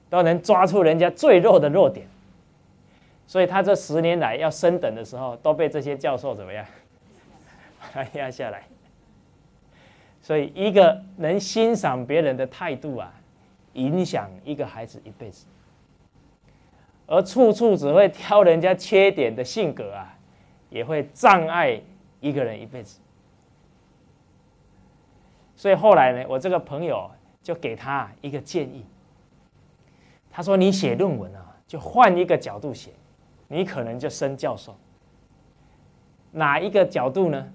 [0.10, 2.08] 都能抓出人家最弱的弱点。
[3.28, 6.66] 所以他这十年来要升等的时候，都被这些教授怎么样，
[7.82, 8.64] 把 他压下来。
[10.22, 13.14] 所以一个能欣赏别人的态度啊，
[13.74, 15.46] 影响一个孩子一辈子。
[17.06, 20.14] 而处处只会挑人家缺点的性格啊，
[20.70, 21.82] 也会障碍
[22.20, 23.00] 一个人一辈子。
[25.56, 27.10] 所以后来呢，我这个朋友
[27.48, 28.84] 就给他一个建议。
[30.30, 32.92] 他说：“你写论文啊，就换一个角度写，
[33.48, 34.76] 你可能就升教授。
[36.32, 37.50] 哪一个角度呢？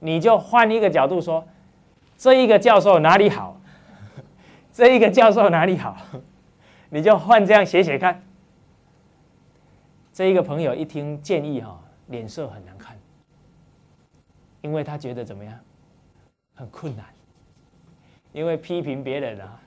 [0.00, 1.46] 你就换一个角度说，
[2.18, 3.60] 这一个教授哪里好，
[4.72, 5.96] 这一个教授哪里好。”
[6.90, 8.20] 你就换这样写写看。
[10.12, 12.98] 这一个朋友一听建议哈，脸色很难看，
[14.62, 15.56] 因为他觉得怎么样，
[16.56, 17.06] 很困难。
[18.36, 19.58] 因为批评别人啊，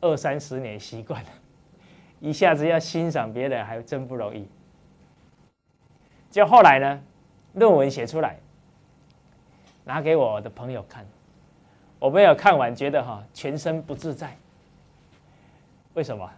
[0.00, 1.30] 二三十年习惯了，
[2.18, 4.48] 一下子要欣赏别人还真不容易。
[6.28, 7.00] 就后来呢，
[7.52, 8.36] 论文写出来，
[9.84, 11.06] 拿给我的朋友看，
[12.00, 14.36] 我没有看完，觉得哈全身不自在。
[15.94, 16.28] 为什么？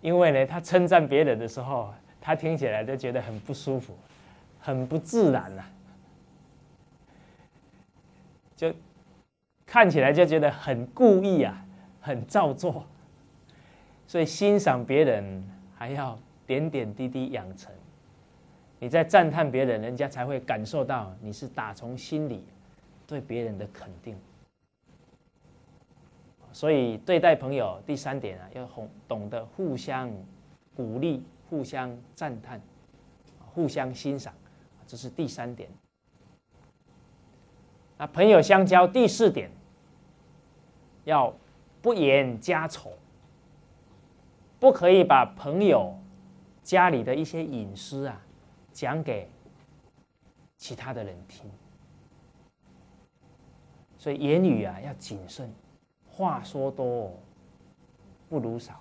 [0.00, 3.96] 因为呢，他称赞别人的时候，他听起来就觉得很不舒服，
[4.60, 5.64] 很不自然呐，
[8.56, 8.74] 就
[9.74, 11.66] 看起来就觉得很故意啊，
[12.00, 12.86] 很造作。
[14.06, 17.72] 所以欣赏别人还要点点滴滴养成。
[18.78, 22.44] 你在赞叹别人，人家才会感受到你是打从心里
[23.04, 24.16] 对别人的肯定。
[26.52, 30.08] 所以对待朋友，第三点啊，要懂懂得互相
[30.76, 32.60] 鼓励、互相赞叹、
[33.52, 34.32] 互相欣赏，
[34.86, 35.68] 这是第三点。
[37.98, 39.50] 那朋友相交，第四点
[41.04, 41.32] 要
[41.80, 42.92] 不言家丑，
[44.58, 45.94] 不可以把朋友
[46.62, 48.20] 家里的一些隐私啊。
[48.72, 49.28] 讲给
[50.56, 51.48] 其他的人听，
[53.96, 55.48] 所以言语啊要谨慎，
[56.10, 57.12] 话说多
[58.28, 58.74] 不如少。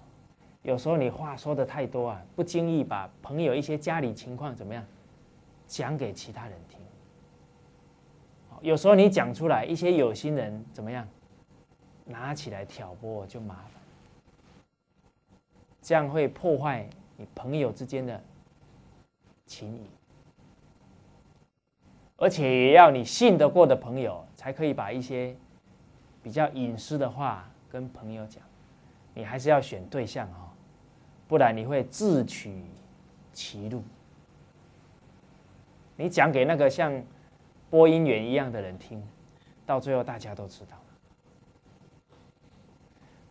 [0.63, 4.83] 有时候你话说的太多啊，不经意把朋友一些家里情况怎么样
[5.67, 6.79] 讲给其他人听。
[8.61, 11.07] 有时候你讲出来，一些有心人怎么样
[12.05, 13.81] 拿起来挑拨就麻烦，
[15.81, 16.87] 这样会破坏
[17.17, 18.21] 你朋友之间的。
[19.45, 19.81] 情谊，
[22.15, 25.35] 而且也要你信得过的朋友，才可以把一些
[26.23, 28.41] 比较隐私的话跟朋友讲。
[29.13, 30.49] 你还是要选对象哦，
[31.27, 32.63] 不然你会自取
[33.33, 33.83] 其辱。
[35.97, 37.03] 你讲给那个像
[37.69, 39.05] 播音员一样的人听，
[39.65, 40.82] 到最后大家都知道。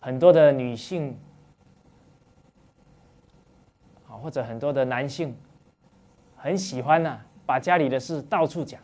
[0.02, 1.16] 很多的女性，
[4.08, 5.34] 啊，或者很多的男性。
[6.36, 8.82] 很喜欢呢，把家里的事到处讲，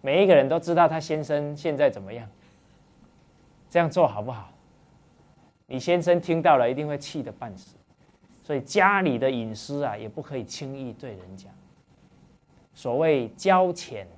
[0.00, 2.26] 每一个人都知道他先生现在怎么样。
[3.68, 4.50] 这样做好不好？
[5.66, 7.76] 你先生听到了一定会气得半死，
[8.42, 11.52] 所以家里的隐私啊，也不可以轻易对人讲。
[12.72, 14.08] 所谓交浅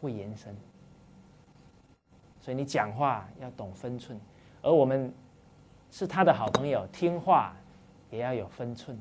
[0.00, 0.56] 不言深，
[2.40, 4.20] 所以你讲话要懂分寸。
[4.68, 5.10] 而我们
[5.90, 7.56] 是他的好朋友，听话
[8.10, 8.98] 也要有分寸，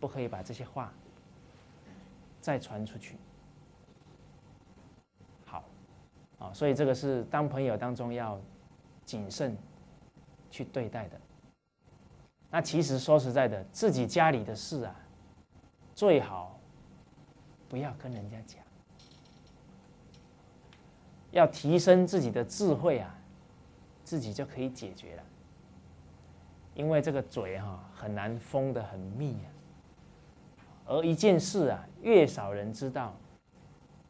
[0.00, 0.90] 不可以把这些话。
[2.40, 3.16] 再传出去，
[5.46, 5.62] 好，
[6.40, 8.40] 啊，所以这个是当朋友当中要
[9.04, 9.56] 谨慎
[10.50, 11.20] 去对待的。
[12.50, 14.96] 那其实说实在的，自己家里的事啊，
[15.94, 16.58] 最好
[17.68, 18.58] 不要跟人家讲，
[21.30, 23.14] 要提升自己的智慧啊，
[24.12, 25.22] 自己就可以解决了。
[26.74, 29.48] 因为这个嘴哈很难封得很密啊。
[30.84, 33.16] 而一件事啊，越少人知道，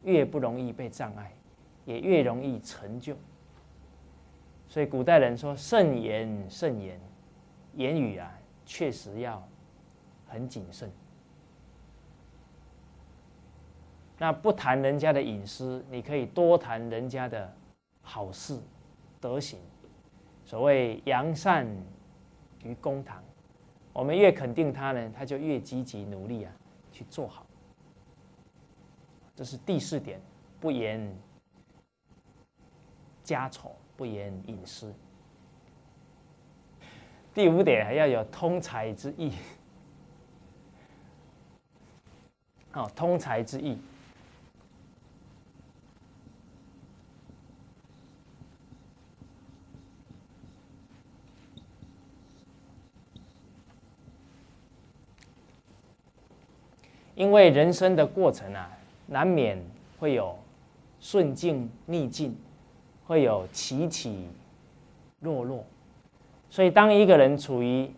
[0.03, 1.31] 越不容易被障碍，
[1.85, 3.15] 也越容易成就。
[4.67, 6.99] 所以古代人说“慎言慎言”，
[7.75, 8.29] 言语啊，
[8.65, 9.41] 确实要
[10.27, 10.91] 很谨慎。
[14.17, 17.55] 那不谈人家的隐私，你可以多谈人家的
[18.01, 18.59] 好事、
[19.21, 19.57] 德行。
[20.45, 21.67] 所谓扬善
[22.63, 23.23] 于公堂，
[23.91, 26.53] 我们越肯定他呢，他就越积极努力啊。
[26.95, 27.43] 去做好，
[29.35, 30.21] 这是第四点，
[30.59, 31.11] 不言
[33.23, 34.93] 家丑，不言隐私。
[37.33, 39.33] 第五点还要有通才之意，
[42.73, 43.81] 哦，通才之意。
[57.23, 58.69] 因为人生的过程啊，
[59.07, 59.57] 难免
[59.97, 60.37] 会有
[60.99, 62.35] 顺境逆境，
[63.07, 64.27] 会有起起
[65.21, 65.63] 落落，
[66.49, 67.89] 所以当一个人处于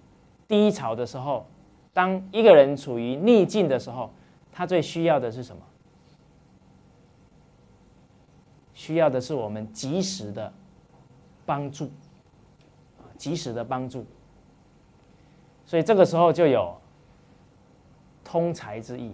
[0.47, 1.43] 低潮的时候，
[1.91, 4.13] 当一个人处于逆境的时候，
[4.53, 5.63] 他最需要的是什么？
[8.75, 10.53] 需要的是我们及时的
[11.47, 11.89] 帮助，
[13.17, 14.05] 及时的帮助。
[15.65, 16.79] 所以这个时候就有。
[18.25, 19.13] 通财之意，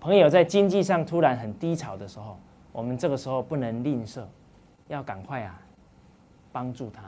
[0.00, 2.38] 朋友在经济上突然很低潮的时候，
[2.72, 4.22] 我们这个时候不能吝啬，
[4.86, 5.60] 要赶快啊，
[6.52, 7.02] 帮助他。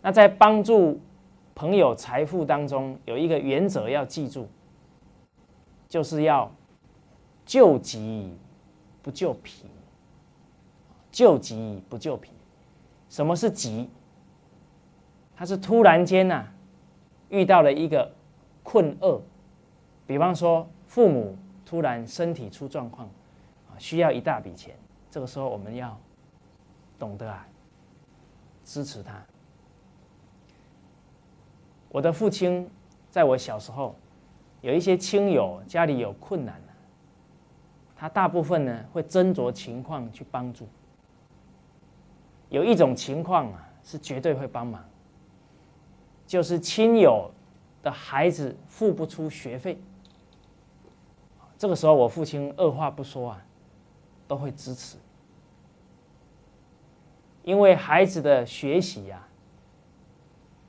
[0.00, 1.00] 那在帮助
[1.54, 4.46] 朋友财富当中，有一个原则要记住，
[5.88, 6.50] 就是要
[7.44, 8.32] 救急
[9.02, 9.68] 不救贫，
[11.10, 12.32] 救急不救贫。
[13.08, 13.90] 什么是急？
[15.34, 16.46] 他是突然间呐，
[17.30, 18.13] 遇到了一个。
[18.64, 19.22] 困厄，
[20.06, 23.06] 比方说父母突然身体出状况，
[23.68, 24.74] 啊，需要一大笔钱，
[25.10, 25.96] 这个时候我们要
[26.98, 27.46] 懂得啊，
[28.64, 29.22] 支持他。
[31.90, 32.68] 我的父亲
[33.10, 33.94] 在我小时候，
[34.62, 36.60] 有一些亲友家里有困难
[37.96, 40.66] 他大部分呢会斟酌情况去帮助。
[42.48, 44.84] 有一种情况啊是绝对会帮忙，
[46.26, 47.30] 就是亲友
[47.84, 49.78] 的孩子付不出学费，
[51.56, 53.46] 这个时候我父亲二话不说啊，
[54.26, 54.96] 都会支持，
[57.44, 59.24] 因为孩子的学习呀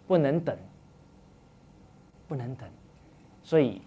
[0.05, 0.55] 不能等。
[2.28, 2.68] 不能等，
[3.43, 3.84] 所以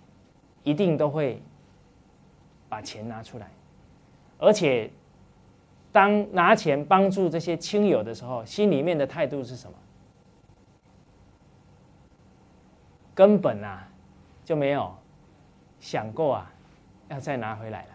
[0.62, 1.43] 一定都会
[2.68, 3.51] 把钱拿出来，
[4.39, 4.89] 而且
[5.91, 9.76] 当拿钱帮助这些亲友的时候，心里面的态度是什么？
[13.19, 13.85] 根本啊
[14.45, 14.95] 就没有
[15.81, 16.53] 想过啊
[17.09, 17.89] 要再拿回来了。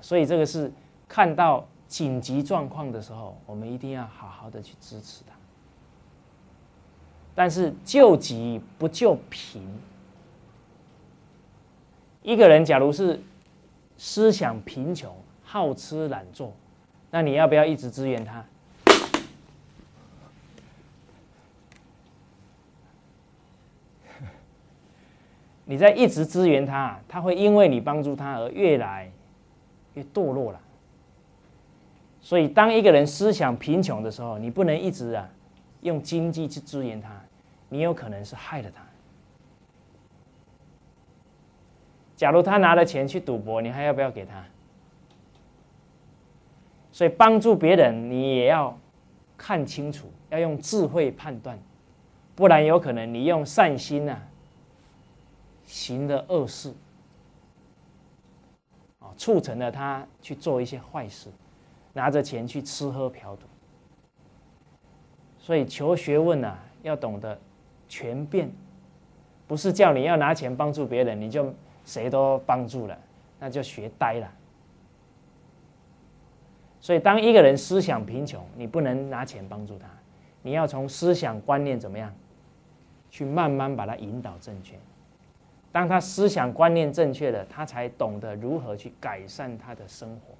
[0.00, 0.70] 所以这个是
[1.08, 5.34] 看到紧急状况的时候，我们一定要好好的去支持他。
[7.34, 9.60] 但是救急不救贫。
[12.22, 13.20] 一个人假如是
[13.96, 15.12] 思想贫穷、
[15.42, 16.52] 好吃懒做，
[17.10, 18.44] 那你要不要一直支援他？
[25.70, 29.12] 你在一直支援他，他会因为你帮助他而越来
[29.92, 30.58] 越堕落了。
[32.22, 35.28] 所以，当一个人思想贫穷的时候，你不能一直啊
[35.82, 37.10] 用经济去支援他。
[37.68, 38.82] 你有可能是害了他。
[42.16, 44.42] 假如他拿了钱去赌博，你还要不要给他？
[46.90, 48.74] 所以帮助别人，你也要
[49.36, 51.58] 看清楚，要用智慧判断，
[52.34, 54.18] 不然有可能你用善心呐，
[55.68, 56.74] 行的恶事，
[58.98, 61.28] 啊，促成了他去做一些坏事，
[61.92, 63.42] 拿着钱去吃喝嫖赌。
[65.38, 67.38] 所以求学问呐，要懂得。
[67.90, 68.50] 全变，
[69.46, 71.50] 不是叫你要拿钱帮助别人，你就
[71.86, 72.98] 谁都帮助了，
[73.40, 74.30] 那就学呆了。
[76.82, 79.88] 所以，当一个人思想贫穷，你不能拿钱帮助他，
[80.42, 82.14] 你要从思想观念怎么样，
[83.10, 84.78] 去慢慢把他引导正确。
[85.70, 90.34] 当他思想观念正确了，他才懂得如何去改善他的生活。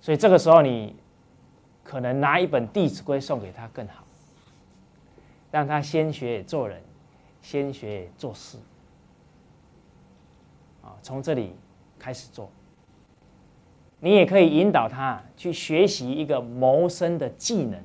[0.00, 0.96] 所以，这个时候你
[1.84, 4.04] 可能拿一本《弟子规》送给他更好。
[5.52, 6.80] 让他先学做人，
[7.42, 8.56] 先学做事，
[10.80, 11.56] 啊，从这里
[11.98, 12.48] 开始做。
[13.98, 17.82] 你也可以引导他去学习一个谋生的技能。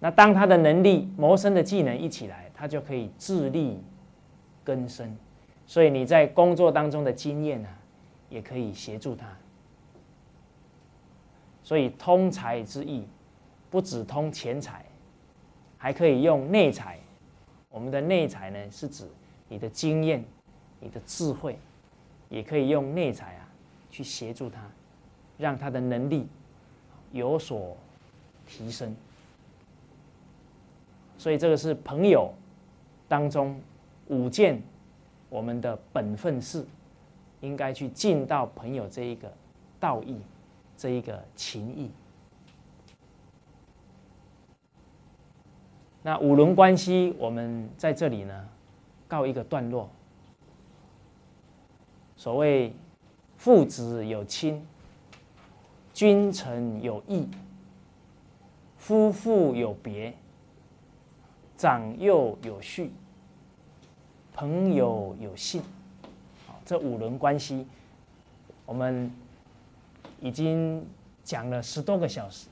[0.00, 3.80] 那当他的能力、谋生的技能一起来，他就可以自力
[4.62, 5.16] 更生。
[5.66, 7.68] 所以你在工作当中的经验呢，
[8.28, 9.26] 也可以协助他。
[11.62, 13.06] 所以通才之意。
[13.68, 14.86] 不只通钱财，
[15.76, 16.98] 还可以用内财。
[17.68, 19.04] 我们的内财呢，是指
[19.48, 20.24] 你的经验、
[20.78, 21.58] 你的智慧，
[22.30, 23.48] 也可以用内财啊，
[23.90, 24.60] 去协助他，
[25.36, 26.28] 让他的能力
[27.10, 27.76] 有所
[28.46, 28.94] 提升。
[31.26, 32.32] 所以这个是朋友
[33.08, 33.60] 当中
[34.06, 34.62] 五件
[35.28, 36.64] 我们的本分事，
[37.40, 39.32] 应该去尽到朋友这一个
[39.80, 40.20] 道义，
[40.76, 41.90] 这一个情义。
[46.00, 48.48] 那五伦关系，我们在这里呢，
[49.08, 49.90] 告一个段落。
[52.16, 52.72] 所谓
[53.36, 54.64] 父子有亲，
[55.92, 57.26] 君臣有义，
[58.78, 60.14] 夫妇有别，
[61.56, 62.92] 长幼有序，
[64.34, 65.62] 朋友有信。
[66.64, 67.66] 这五伦关系，
[68.66, 69.10] 我们
[70.20, 70.84] 已经
[71.24, 72.48] 讲了十多个小时。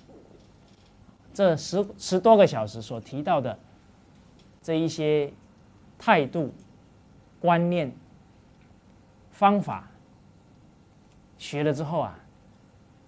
[1.34, 3.58] 这十十多个小时所提到的
[4.62, 5.32] 这一些
[5.98, 6.54] 态度、
[7.40, 7.92] 观念、
[9.32, 9.88] 方法，
[11.36, 12.16] 学了之后啊，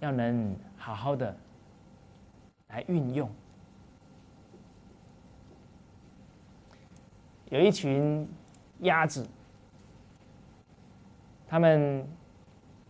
[0.01, 1.35] 要能好好的
[2.67, 3.29] 来运用。
[7.49, 8.27] 有一群
[8.79, 9.27] 鸭子，
[11.47, 12.05] 他们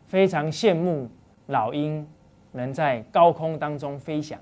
[0.07, 1.09] 非常羡慕
[1.45, 2.07] 老鹰
[2.53, 4.39] 能在高空当中飞翔。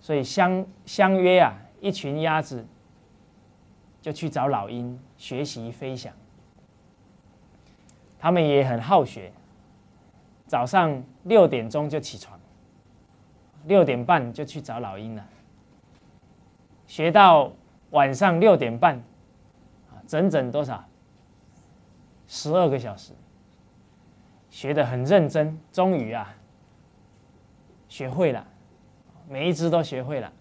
[0.00, 2.66] 所以相相约啊，一群鸭子
[4.00, 6.12] 就去找老鹰学习飞翔。
[8.18, 9.30] 他们也很好学，
[10.46, 12.40] 早上六点钟就起床，
[13.66, 15.28] 六点半就去找老鹰了。
[16.86, 17.52] 学到
[17.92, 18.96] 晚上六点半，
[19.90, 20.84] 啊，整整多少？
[22.26, 23.12] 十二个小时，
[24.50, 26.34] 学的很认真，终于啊，
[27.88, 28.46] 学会了，
[29.28, 30.32] 每一只都学会了。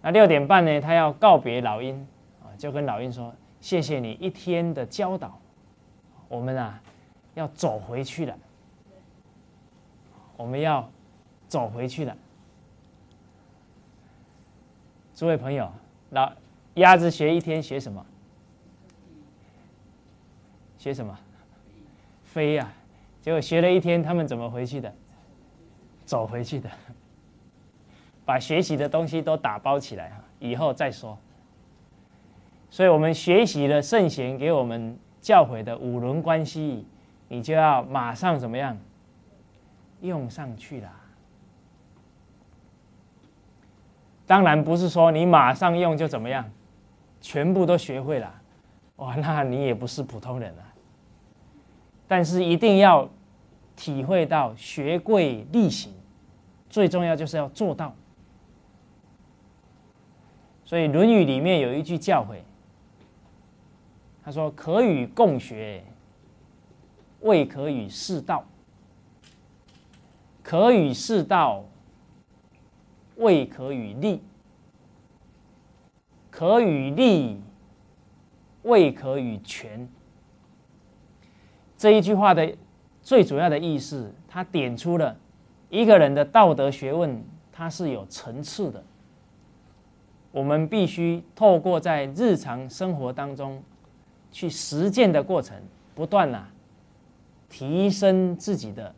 [0.00, 2.06] 那六点半呢，他要告别老鹰
[2.42, 5.38] 啊，就跟老鹰说：“谢谢你一天的教导，
[6.28, 6.80] 我们啊
[7.34, 8.38] 要走回去了，
[10.38, 10.88] 我们要
[11.48, 12.16] 走回去了。”
[15.16, 15.72] 诸位朋友，
[16.10, 16.30] 那
[16.74, 18.04] 鸭子学一天学什么？
[20.78, 21.18] 学什么？
[22.22, 22.70] 飞呀！
[23.22, 24.92] 结果学了一天，他们怎么回去的？
[26.04, 26.70] 走回去的，
[28.26, 31.18] 把学习的东西都打包起来哈，以后再说。
[32.68, 36.86] 所以我们学习了圣贤给我们教诲的五伦关系，
[37.28, 38.76] 你就要马上怎么样
[40.02, 40.92] 用上去了。
[44.26, 46.44] 当然不是说你马上用就怎么样，
[47.20, 48.34] 全部都学会了，
[48.96, 50.62] 哇，那你也不是普通人了。
[52.08, 53.08] 但是一定要
[53.74, 55.92] 体会到学贵力行，
[56.68, 57.94] 最重要就是要做到。
[60.64, 62.38] 所以《论语》里面有一句教诲，
[64.24, 65.84] 他说：“可与共学，
[67.20, 68.44] 未可与士道；
[70.42, 71.64] 可与士道，
[73.16, 74.20] 未可与利；
[76.30, 77.40] 可与利，
[78.62, 79.88] 未可与权。”
[81.78, 82.56] 这一句话的
[83.02, 85.16] 最主要的意思，它点出了
[85.68, 88.82] 一个人的道德学问，它是有层次的。
[90.32, 93.62] 我们必须透过在日常生活当中
[94.30, 95.56] 去实践的过程，
[95.94, 96.50] 不断啊
[97.48, 98.94] 提升自己的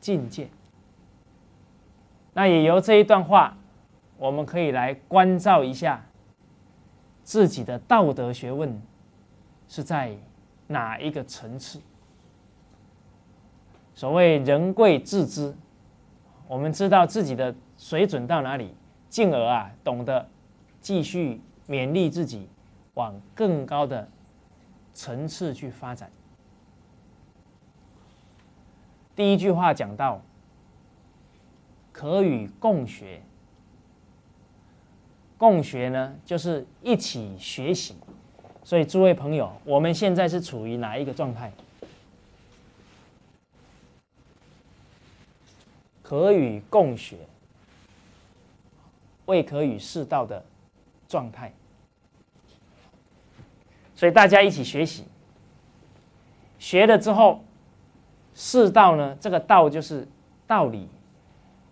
[0.00, 0.48] 境界。
[2.36, 3.56] 那也由这一段话，
[4.18, 6.04] 我们可以来关照一下
[7.22, 8.78] 自己的道德学问
[9.66, 10.14] 是在。
[10.68, 11.80] 哪一个层次？
[13.94, 15.54] 所谓人贵自知，
[16.48, 18.74] 我们知道自己的水准到哪里，
[19.08, 20.28] 进而啊懂得
[20.80, 22.48] 继续勉励自己，
[22.94, 24.08] 往更高的
[24.92, 26.10] 层次去发展。
[29.14, 30.20] 第一句话讲到，
[31.96, 33.22] 可与共学，
[35.38, 37.96] 共学呢，就是一起学习。
[38.62, 41.50] 所以，诸位朋友，我们现在是处于哪一个状态？
[46.02, 47.16] 可与共学，
[49.24, 50.44] 未可与世道的
[51.08, 51.50] 状态。
[53.94, 55.04] 所以，大家一起学习，
[56.58, 57.42] 学了之后，
[58.34, 59.16] 世道呢？
[59.18, 60.06] 这个道就是
[60.46, 60.86] 道理。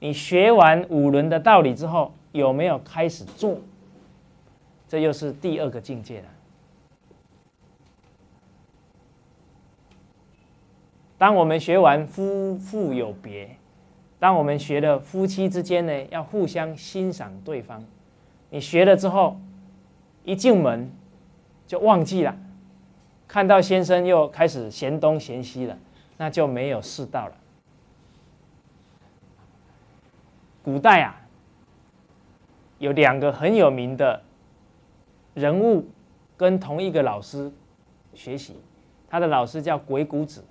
[0.04, 3.56] 你学完五轮的道理之后，有没有开始做？
[4.86, 6.26] 这又是第二个境界了。
[11.16, 13.56] 当我们学完夫妇有别，
[14.18, 17.82] 当我们学了夫妻之间呢要互相欣赏对方，
[18.50, 19.40] 你学了之后，
[20.22, 20.92] 一进门
[21.66, 22.36] 就忘记了，
[23.26, 25.78] 看到先生又开始嫌东嫌西了，
[26.18, 27.32] 那就没有世道了。
[30.64, 31.14] 古代啊，
[32.78, 34.22] 有两个很有名的
[35.34, 35.86] 人物，
[36.38, 37.52] 跟同一个老师
[38.14, 38.56] 学习，
[39.06, 40.42] 他的老师叫鬼谷子。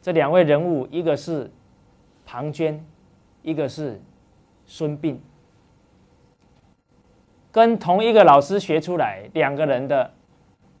[0.00, 1.50] 这两位人物，一个是
[2.24, 2.78] 庞涓，
[3.42, 4.00] 一个是
[4.64, 5.18] 孙膑，
[7.50, 10.08] 跟同一个老师学出来，两个人的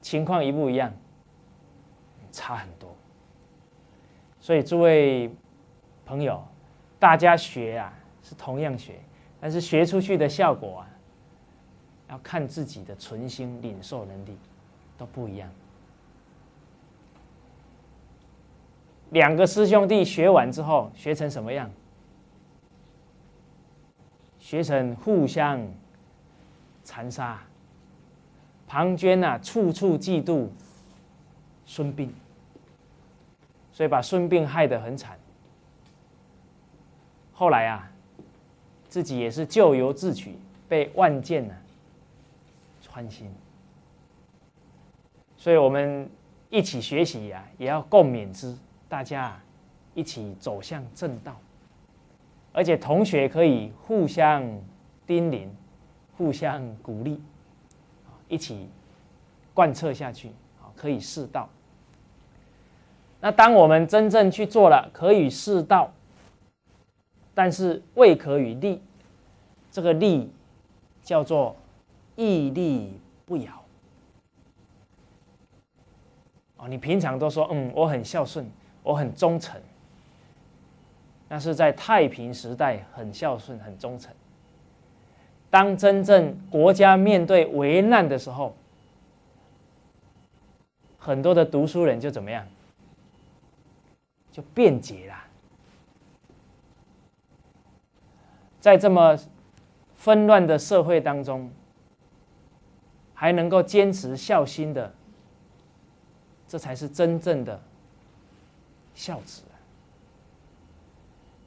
[0.00, 0.92] 情况一不一样？
[2.30, 2.88] 差很多。
[4.40, 5.28] 所以诸位
[6.06, 6.40] 朋友，
[6.98, 7.92] 大家学啊
[8.22, 8.98] 是同样学，
[9.40, 10.90] 但是学出去的效果啊，
[12.10, 14.36] 要看自己的存心领受能力
[14.96, 15.48] 都不一样。
[19.10, 21.70] 两个师兄弟学完之后，学成什么样？
[24.40, 25.66] 学成互相
[26.82, 27.40] 残杀。
[28.66, 30.48] 庞涓啊，处处嫉妒
[31.64, 32.10] 孙膑，
[33.72, 35.18] 所以把孙膑害得很惨。
[37.38, 37.88] 后来啊，
[38.88, 40.36] 自己也是咎由自取，
[40.68, 41.54] 被万箭呢
[42.82, 43.32] 穿心。
[45.36, 46.10] 所以我们
[46.50, 48.52] 一起学习呀，也要共勉之。
[48.88, 49.40] 大家
[49.94, 51.36] 一起走向正道，
[52.52, 54.42] 而且同学可以互相
[55.06, 55.46] 叮咛、
[56.16, 57.22] 互相鼓励，
[58.26, 58.68] 一起
[59.54, 60.32] 贯彻下去，
[60.74, 61.48] 可以试道。
[63.20, 65.92] 那当我们真正去做了，可以试道，
[67.38, 68.82] 但是未可与利，
[69.70, 70.28] 这个利
[71.04, 71.54] 叫做
[72.16, 73.64] 屹立不摇。
[76.56, 78.44] 哦，你平常都说嗯，我很孝顺，
[78.82, 79.60] 我很忠诚。
[81.28, 84.12] 那是在太平时代很孝顺、很忠诚。
[85.48, 88.56] 当真正国家面对危难的时候，
[90.98, 92.44] 很多的读书人就怎么样？
[94.32, 95.27] 就辩解了。
[98.60, 99.18] 在这么
[99.94, 101.50] 纷乱的社会当中，
[103.14, 104.94] 还能够坚持孝心的。
[106.46, 107.60] 这才是真正的
[108.94, 109.42] 孝子！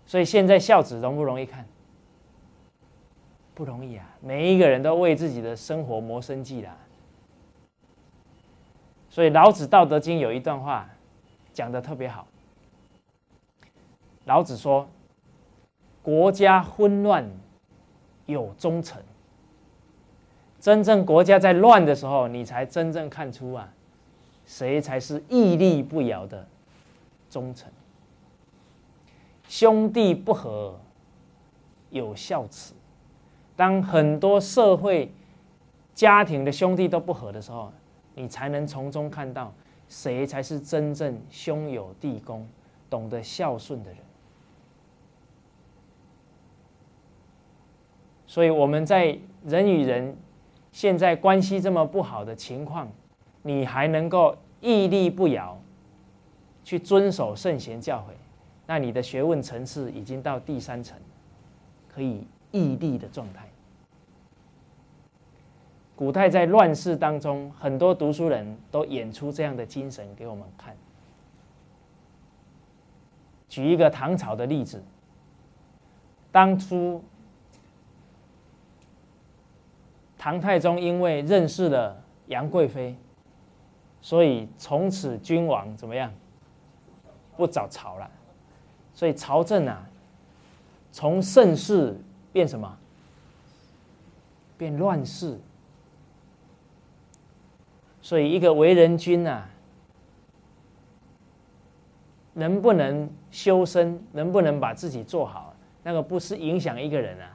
[0.05, 1.65] 所以现在孝子容不容易看？
[3.55, 4.07] 不容易啊！
[4.21, 6.77] 每一个人都为自己的生活谋生计啦。
[9.09, 10.87] 所以老子《道德经》有一段话
[11.51, 12.27] 讲的特别好。
[14.25, 14.87] 老子说
[16.01, 17.29] ：“国家混乱
[18.25, 19.03] 有忠臣。
[20.59, 23.71] 真正国家在乱的时候，你才真正看出啊。”
[24.43, 26.45] 谁才是屹立不摇的
[27.29, 27.71] 忠臣？
[29.47, 30.77] 兄弟不和
[31.89, 32.73] 有孝慈。
[33.55, 35.09] 当很多社会
[35.93, 37.71] 家庭的兄弟都不和的时候，
[38.15, 39.53] 你才能从中看到
[39.87, 42.45] 谁才是真正兄友弟恭、
[42.89, 43.99] 懂得孝顺的人。
[48.31, 50.15] 所以我们在人与人
[50.71, 52.87] 现在关系这么不好的情况。
[53.41, 55.59] 你还能够屹立不摇，
[56.63, 58.13] 去遵守圣贤教诲，
[58.65, 60.97] 那你的学问层次已经到第三层，
[61.93, 63.49] 可以屹立的状态。
[65.93, 70.73] 古代在乱世当中，很多读书人都演出这样的精神给我们看。
[73.49, 74.81] 举一个唐朝的例子，
[76.31, 77.03] 当初
[80.21, 82.95] 唐太宗因为认识了杨贵妃。
[84.03, 86.13] 所以从此君王怎么样？
[87.35, 88.07] 不早朝了，
[88.93, 89.83] 所以朝政啊，
[90.91, 91.99] 从盛世
[92.31, 92.77] 变什么？
[94.59, 95.39] 变乱世。
[97.99, 99.49] 所以一个为人君啊，
[102.33, 107.30] 能不能修身，能不能把自己做好，那个不是影响一个人啊，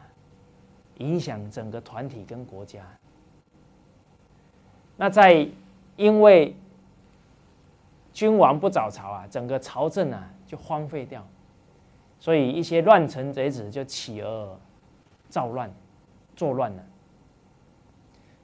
[0.98, 2.80] 影响整个团体跟国家。
[4.96, 5.48] 那在。
[5.98, 6.54] 因为
[8.12, 11.26] 君王不早朝啊，整个朝政啊就荒废掉，
[12.20, 14.58] 所以一些乱臣贼子就起而
[15.30, 15.72] 造乱，
[16.36, 16.84] 作乱了，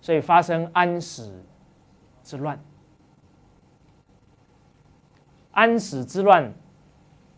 [0.00, 1.44] 所以发生安史
[2.24, 2.58] 之乱。
[5.50, 6.50] 安史之乱，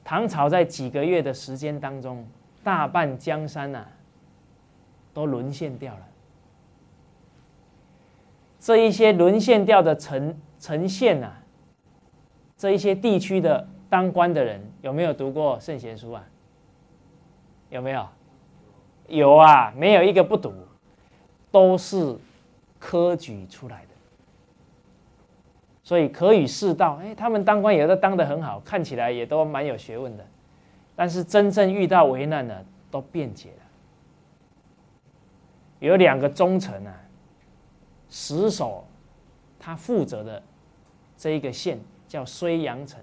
[0.05, 2.25] 唐朝在几个月的时间当中，
[2.63, 3.85] 大半江山呐
[5.15, 6.01] 都沦陷掉了。
[8.61, 11.31] 这一些沦陷掉的城城县呐，
[12.59, 16.25] 这一些地区的当官的人有没有读过圣贤书啊？
[17.71, 18.07] 有没有？
[19.09, 20.53] 有啊，没有一个不读，
[21.51, 22.17] 都是
[22.79, 23.89] 科举出来的，
[25.83, 26.99] 所以可以世道。
[27.03, 30.25] 哎，他们当官有的当的很好，看起来也都蛮有学问的，
[30.97, 33.64] 但是真正遇到危难了，都辩解了。
[35.87, 37.01] 有两个忠臣啊。
[38.11, 38.87] 死守
[39.59, 40.41] 他负责的
[41.19, 43.01] 这一个县叫睢阳城，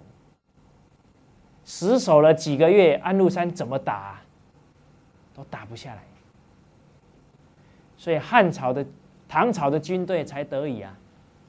[1.65, 4.21] 死守了几个月，安禄山怎么打
[5.35, 6.03] 都打不下来，
[7.97, 8.85] 所以汉朝的
[9.27, 10.97] 唐朝的军队才得以啊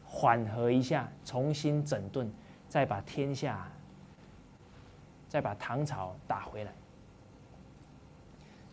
[0.04, 2.28] 缓和一下，重新整顿，
[2.68, 3.70] 再把天下
[5.28, 6.72] 再把唐朝打回来。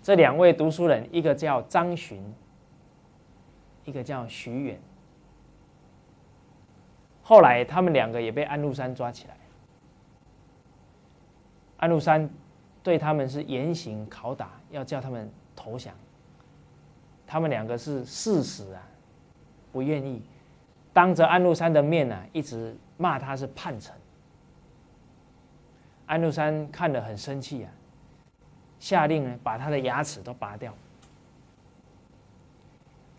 [0.01, 2.23] 这两位读书人，一个叫张巡。
[3.85, 4.79] 一个叫徐远，
[7.23, 9.35] 后来他们两个也被安禄山抓起来。
[11.77, 12.29] 安禄山
[12.83, 15.93] 对他们是严刑拷打，要叫他们投降。
[17.25, 18.81] 他们两个是誓死啊，
[19.71, 20.21] 不愿意，
[20.91, 23.95] 当着安禄山的面呢，一直骂他是叛臣。
[26.05, 27.71] 安禄山看了很生气啊，
[28.79, 30.73] 下令呢把他的牙齿都拔掉。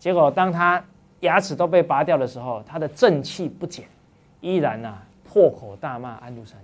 [0.01, 0.83] 结果，当他
[1.19, 3.87] 牙齿都被拔掉的时候，他的正气不减，
[4.39, 6.59] 依然呐破口大骂安禄山。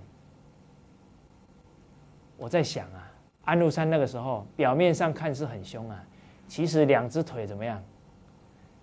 [2.36, 3.08] 我在想啊，
[3.44, 6.04] 安禄山那个时候表面上看是很凶啊，
[6.48, 7.80] 其实两只腿怎么样，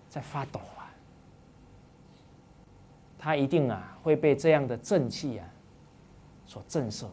[0.08, 0.88] 在发抖啊。
[3.18, 5.46] 他一定啊会被这样的正气啊
[6.46, 7.08] 所震慑。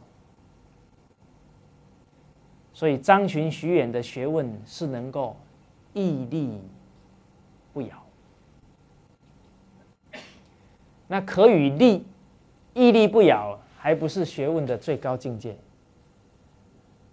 [2.73, 5.35] 所以张巡、徐远的学问是能够
[5.91, 6.61] 屹立。
[7.73, 8.05] 不摇，
[11.07, 12.05] 那可与立，
[12.73, 15.57] 屹立不摇，还不是学问的最高境界。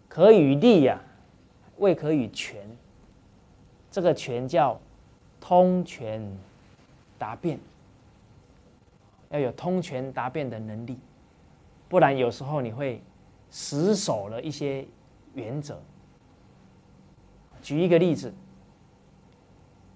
[0.06, 1.00] 可与立呀，
[1.78, 2.60] 未可与全。
[3.90, 4.78] 这个全叫
[5.40, 6.22] 通权
[7.18, 7.58] 答辩，
[9.30, 10.98] 要有通权答辩的能力，
[11.88, 13.02] 不然有时候你会
[13.50, 14.84] 死守了一些
[15.34, 15.80] 原则。
[17.62, 18.32] 举一个例子，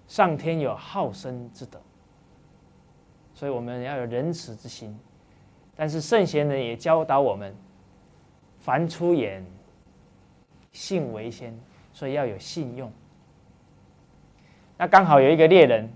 [0.07, 1.81] 上天有好生之德，
[3.35, 4.97] 所以我们要有仁慈之心。
[5.77, 7.55] 但是圣贤人也教导我们，
[8.61, 9.45] 凡出言，
[10.73, 11.59] 信为先，
[11.93, 12.93] 所以要有信用。
[14.77, 15.91] 那刚好有一个猎人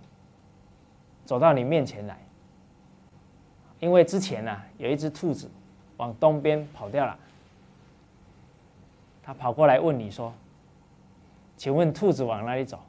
[1.24, 2.18] 走到你面前来，
[3.80, 5.50] 因为之前呢有一只兔子
[5.96, 7.18] 往东边跑掉了，
[9.22, 10.32] 他跑过来问你说。
[11.56, 12.80] 请问兔子往哪里走？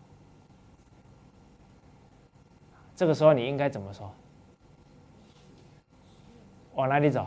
[2.99, 4.13] 这个时候你应该怎么说？
[6.73, 7.25] 往哪里走？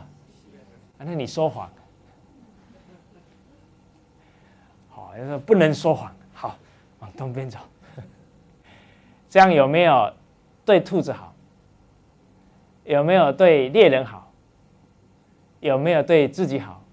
[0.99, 1.67] 那你说谎。
[4.91, 6.15] 好，就说不能说谎。
[6.31, 6.55] 好，
[6.99, 7.57] 往东边走。
[9.27, 10.13] 这样有没有
[10.63, 11.33] 对兔子好？
[12.83, 14.31] 有没有对猎人好？
[15.59, 16.83] 有没有对自己好？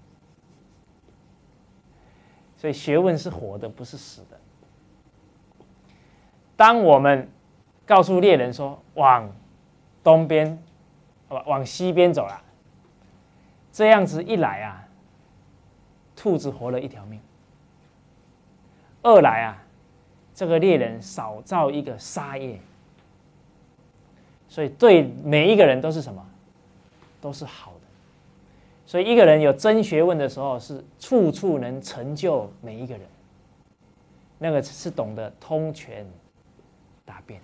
[2.57, 4.39] 所以学问是活的，不是死的。
[6.55, 7.29] 当我们
[7.91, 9.29] 告诉猎人说往
[10.01, 10.57] 东边，
[11.27, 12.41] 往西边走了，
[13.73, 14.87] 这样子一来啊，
[16.15, 17.19] 兔子活了一条命；
[19.01, 19.61] 二来啊，
[20.33, 22.57] 这个猎人少造一个杀业，
[24.47, 26.25] 所以对每一个人都是什么，
[27.19, 27.79] 都是好的。
[28.85, 33.05] 所以一个人有真学问的时候，是处处能成就每一个人。
[34.39, 36.05] 那个是懂得通权。
[37.03, 37.41] 答辩，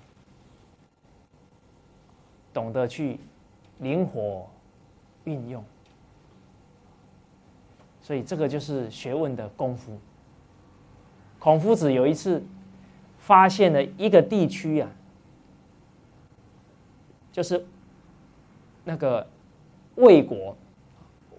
[2.58, 3.20] 懂得去
[3.82, 4.50] 灵活
[5.26, 5.64] 运用，
[8.02, 9.96] 所以这个就是学问的功夫。
[11.38, 12.44] 孔夫子有一次
[13.20, 14.90] 发现了一个地区啊，
[17.32, 17.64] 就是
[18.84, 19.28] 那个
[19.94, 20.58] 魏国，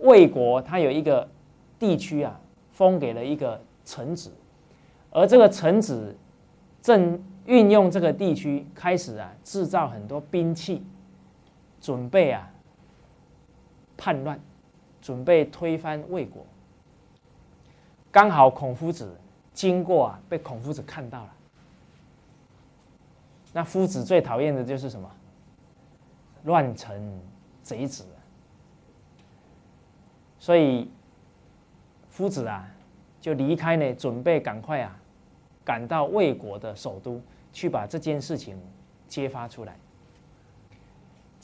[0.02, 1.28] 魏国他有一个
[1.80, 2.40] 地区啊，
[2.70, 4.30] 封给了一个臣子，
[5.10, 6.16] 而这个臣子
[6.80, 7.20] 正。
[7.48, 10.82] 运用这个地区开始啊，制造很多兵器，
[11.80, 12.48] 准备啊
[13.96, 14.38] 叛乱，
[15.00, 16.44] 准备推翻魏国。
[18.10, 19.16] 刚好孔夫子
[19.52, 21.34] 经过啊，被孔夫子看到了。
[23.52, 25.10] 那夫子最讨厌的就是什么？
[26.44, 27.20] 乱臣
[27.62, 28.06] 贼子。
[30.38, 30.90] 所以
[32.08, 32.68] 夫子啊，
[33.20, 34.96] 就离开呢，准备赶快啊，
[35.64, 37.20] 赶到魏国的首都。
[37.50, 38.56] 去把这件事情
[39.08, 39.74] 揭发出来，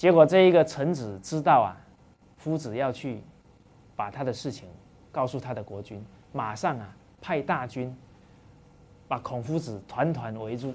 [0.05, 1.73] 结果这一个臣子知道啊，
[2.37, 3.23] 夫子要去
[3.97, 4.69] 把他的事情
[5.11, 7.97] 告诉他的国君，马上啊派大军
[9.09, 10.75] 把孔夫子团团围住，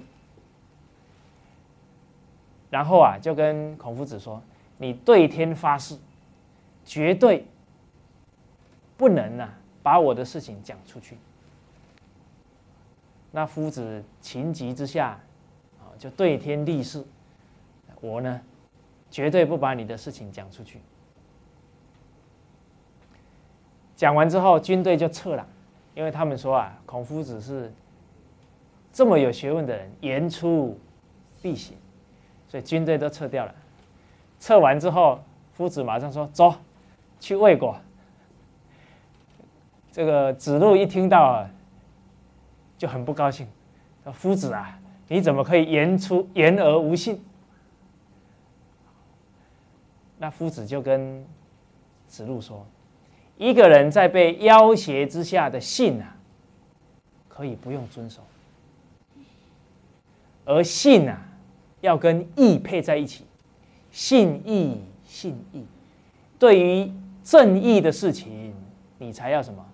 [2.70, 4.42] 然后啊就跟孔夫子说
[4.78, 5.96] ：“你对天发誓，
[6.84, 7.46] 绝对
[8.96, 11.16] 不能啊把我的事情讲出去。”
[13.30, 15.20] 那夫子情急之下，
[15.78, 17.04] 啊，就对天立誓：
[18.00, 18.40] 我呢，
[19.10, 20.80] 绝对不把你的事情讲出去。
[23.96, 25.46] 讲完之后，军队就撤了，
[25.94, 27.72] 因为他们说啊，孔夫子是
[28.92, 30.78] 这么有学问的人，言出
[31.42, 31.76] 必行，
[32.48, 33.54] 所以军队都撤掉了。
[34.38, 35.20] 撤完之后，
[35.52, 36.54] 夫子马上说：“走，
[37.18, 37.76] 去魏国。”
[39.92, 41.50] 这个子路一听到啊。
[42.78, 43.46] 就很不高兴，
[44.04, 47.22] 说：“夫子啊，你怎么可以言出言而无信？”
[50.22, 51.24] 那夫子就跟
[52.06, 52.66] 子路说
[53.38, 56.14] ：“一个人在被要挟之下的信啊，
[57.26, 58.20] 可以不用遵守；
[60.44, 61.18] 而信啊，
[61.80, 63.24] 要跟义配在一起，
[63.90, 65.64] 信义信义。
[66.38, 66.92] 对于
[67.24, 68.54] 正义的事情，
[68.98, 69.64] 你才要什么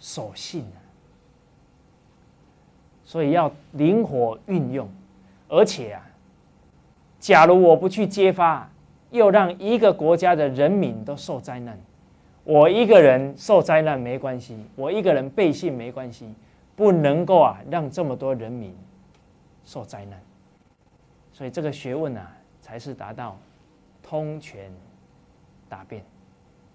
[0.00, 0.82] 守信啊。”
[3.06, 4.90] 所以要灵活运用，
[5.46, 6.04] 而且啊，
[7.20, 8.68] 假如我不去揭发，
[9.10, 11.78] 又让一个国家的人民都受灾难，
[12.44, 16.26] 我一个人受灾难没关系，我一个人背信没关系，
[16.76, 18.74] 不能够啊让这么多人民
[19.64, 20.20] 受灾难。
[21.32, 23.38] 所以这个学问啊，才是达到
[24.02, 24.70] 通权
[25.68, 26.02] 达变。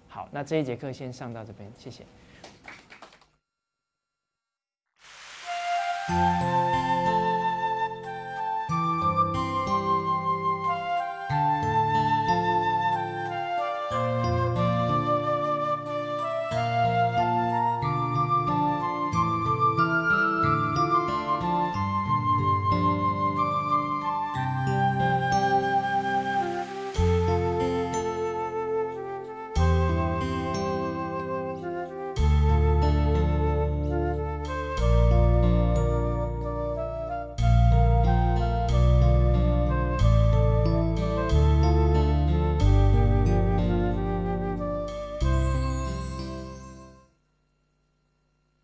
[0.08, 2.02] 好，那这一节课先上到这边，谢谢。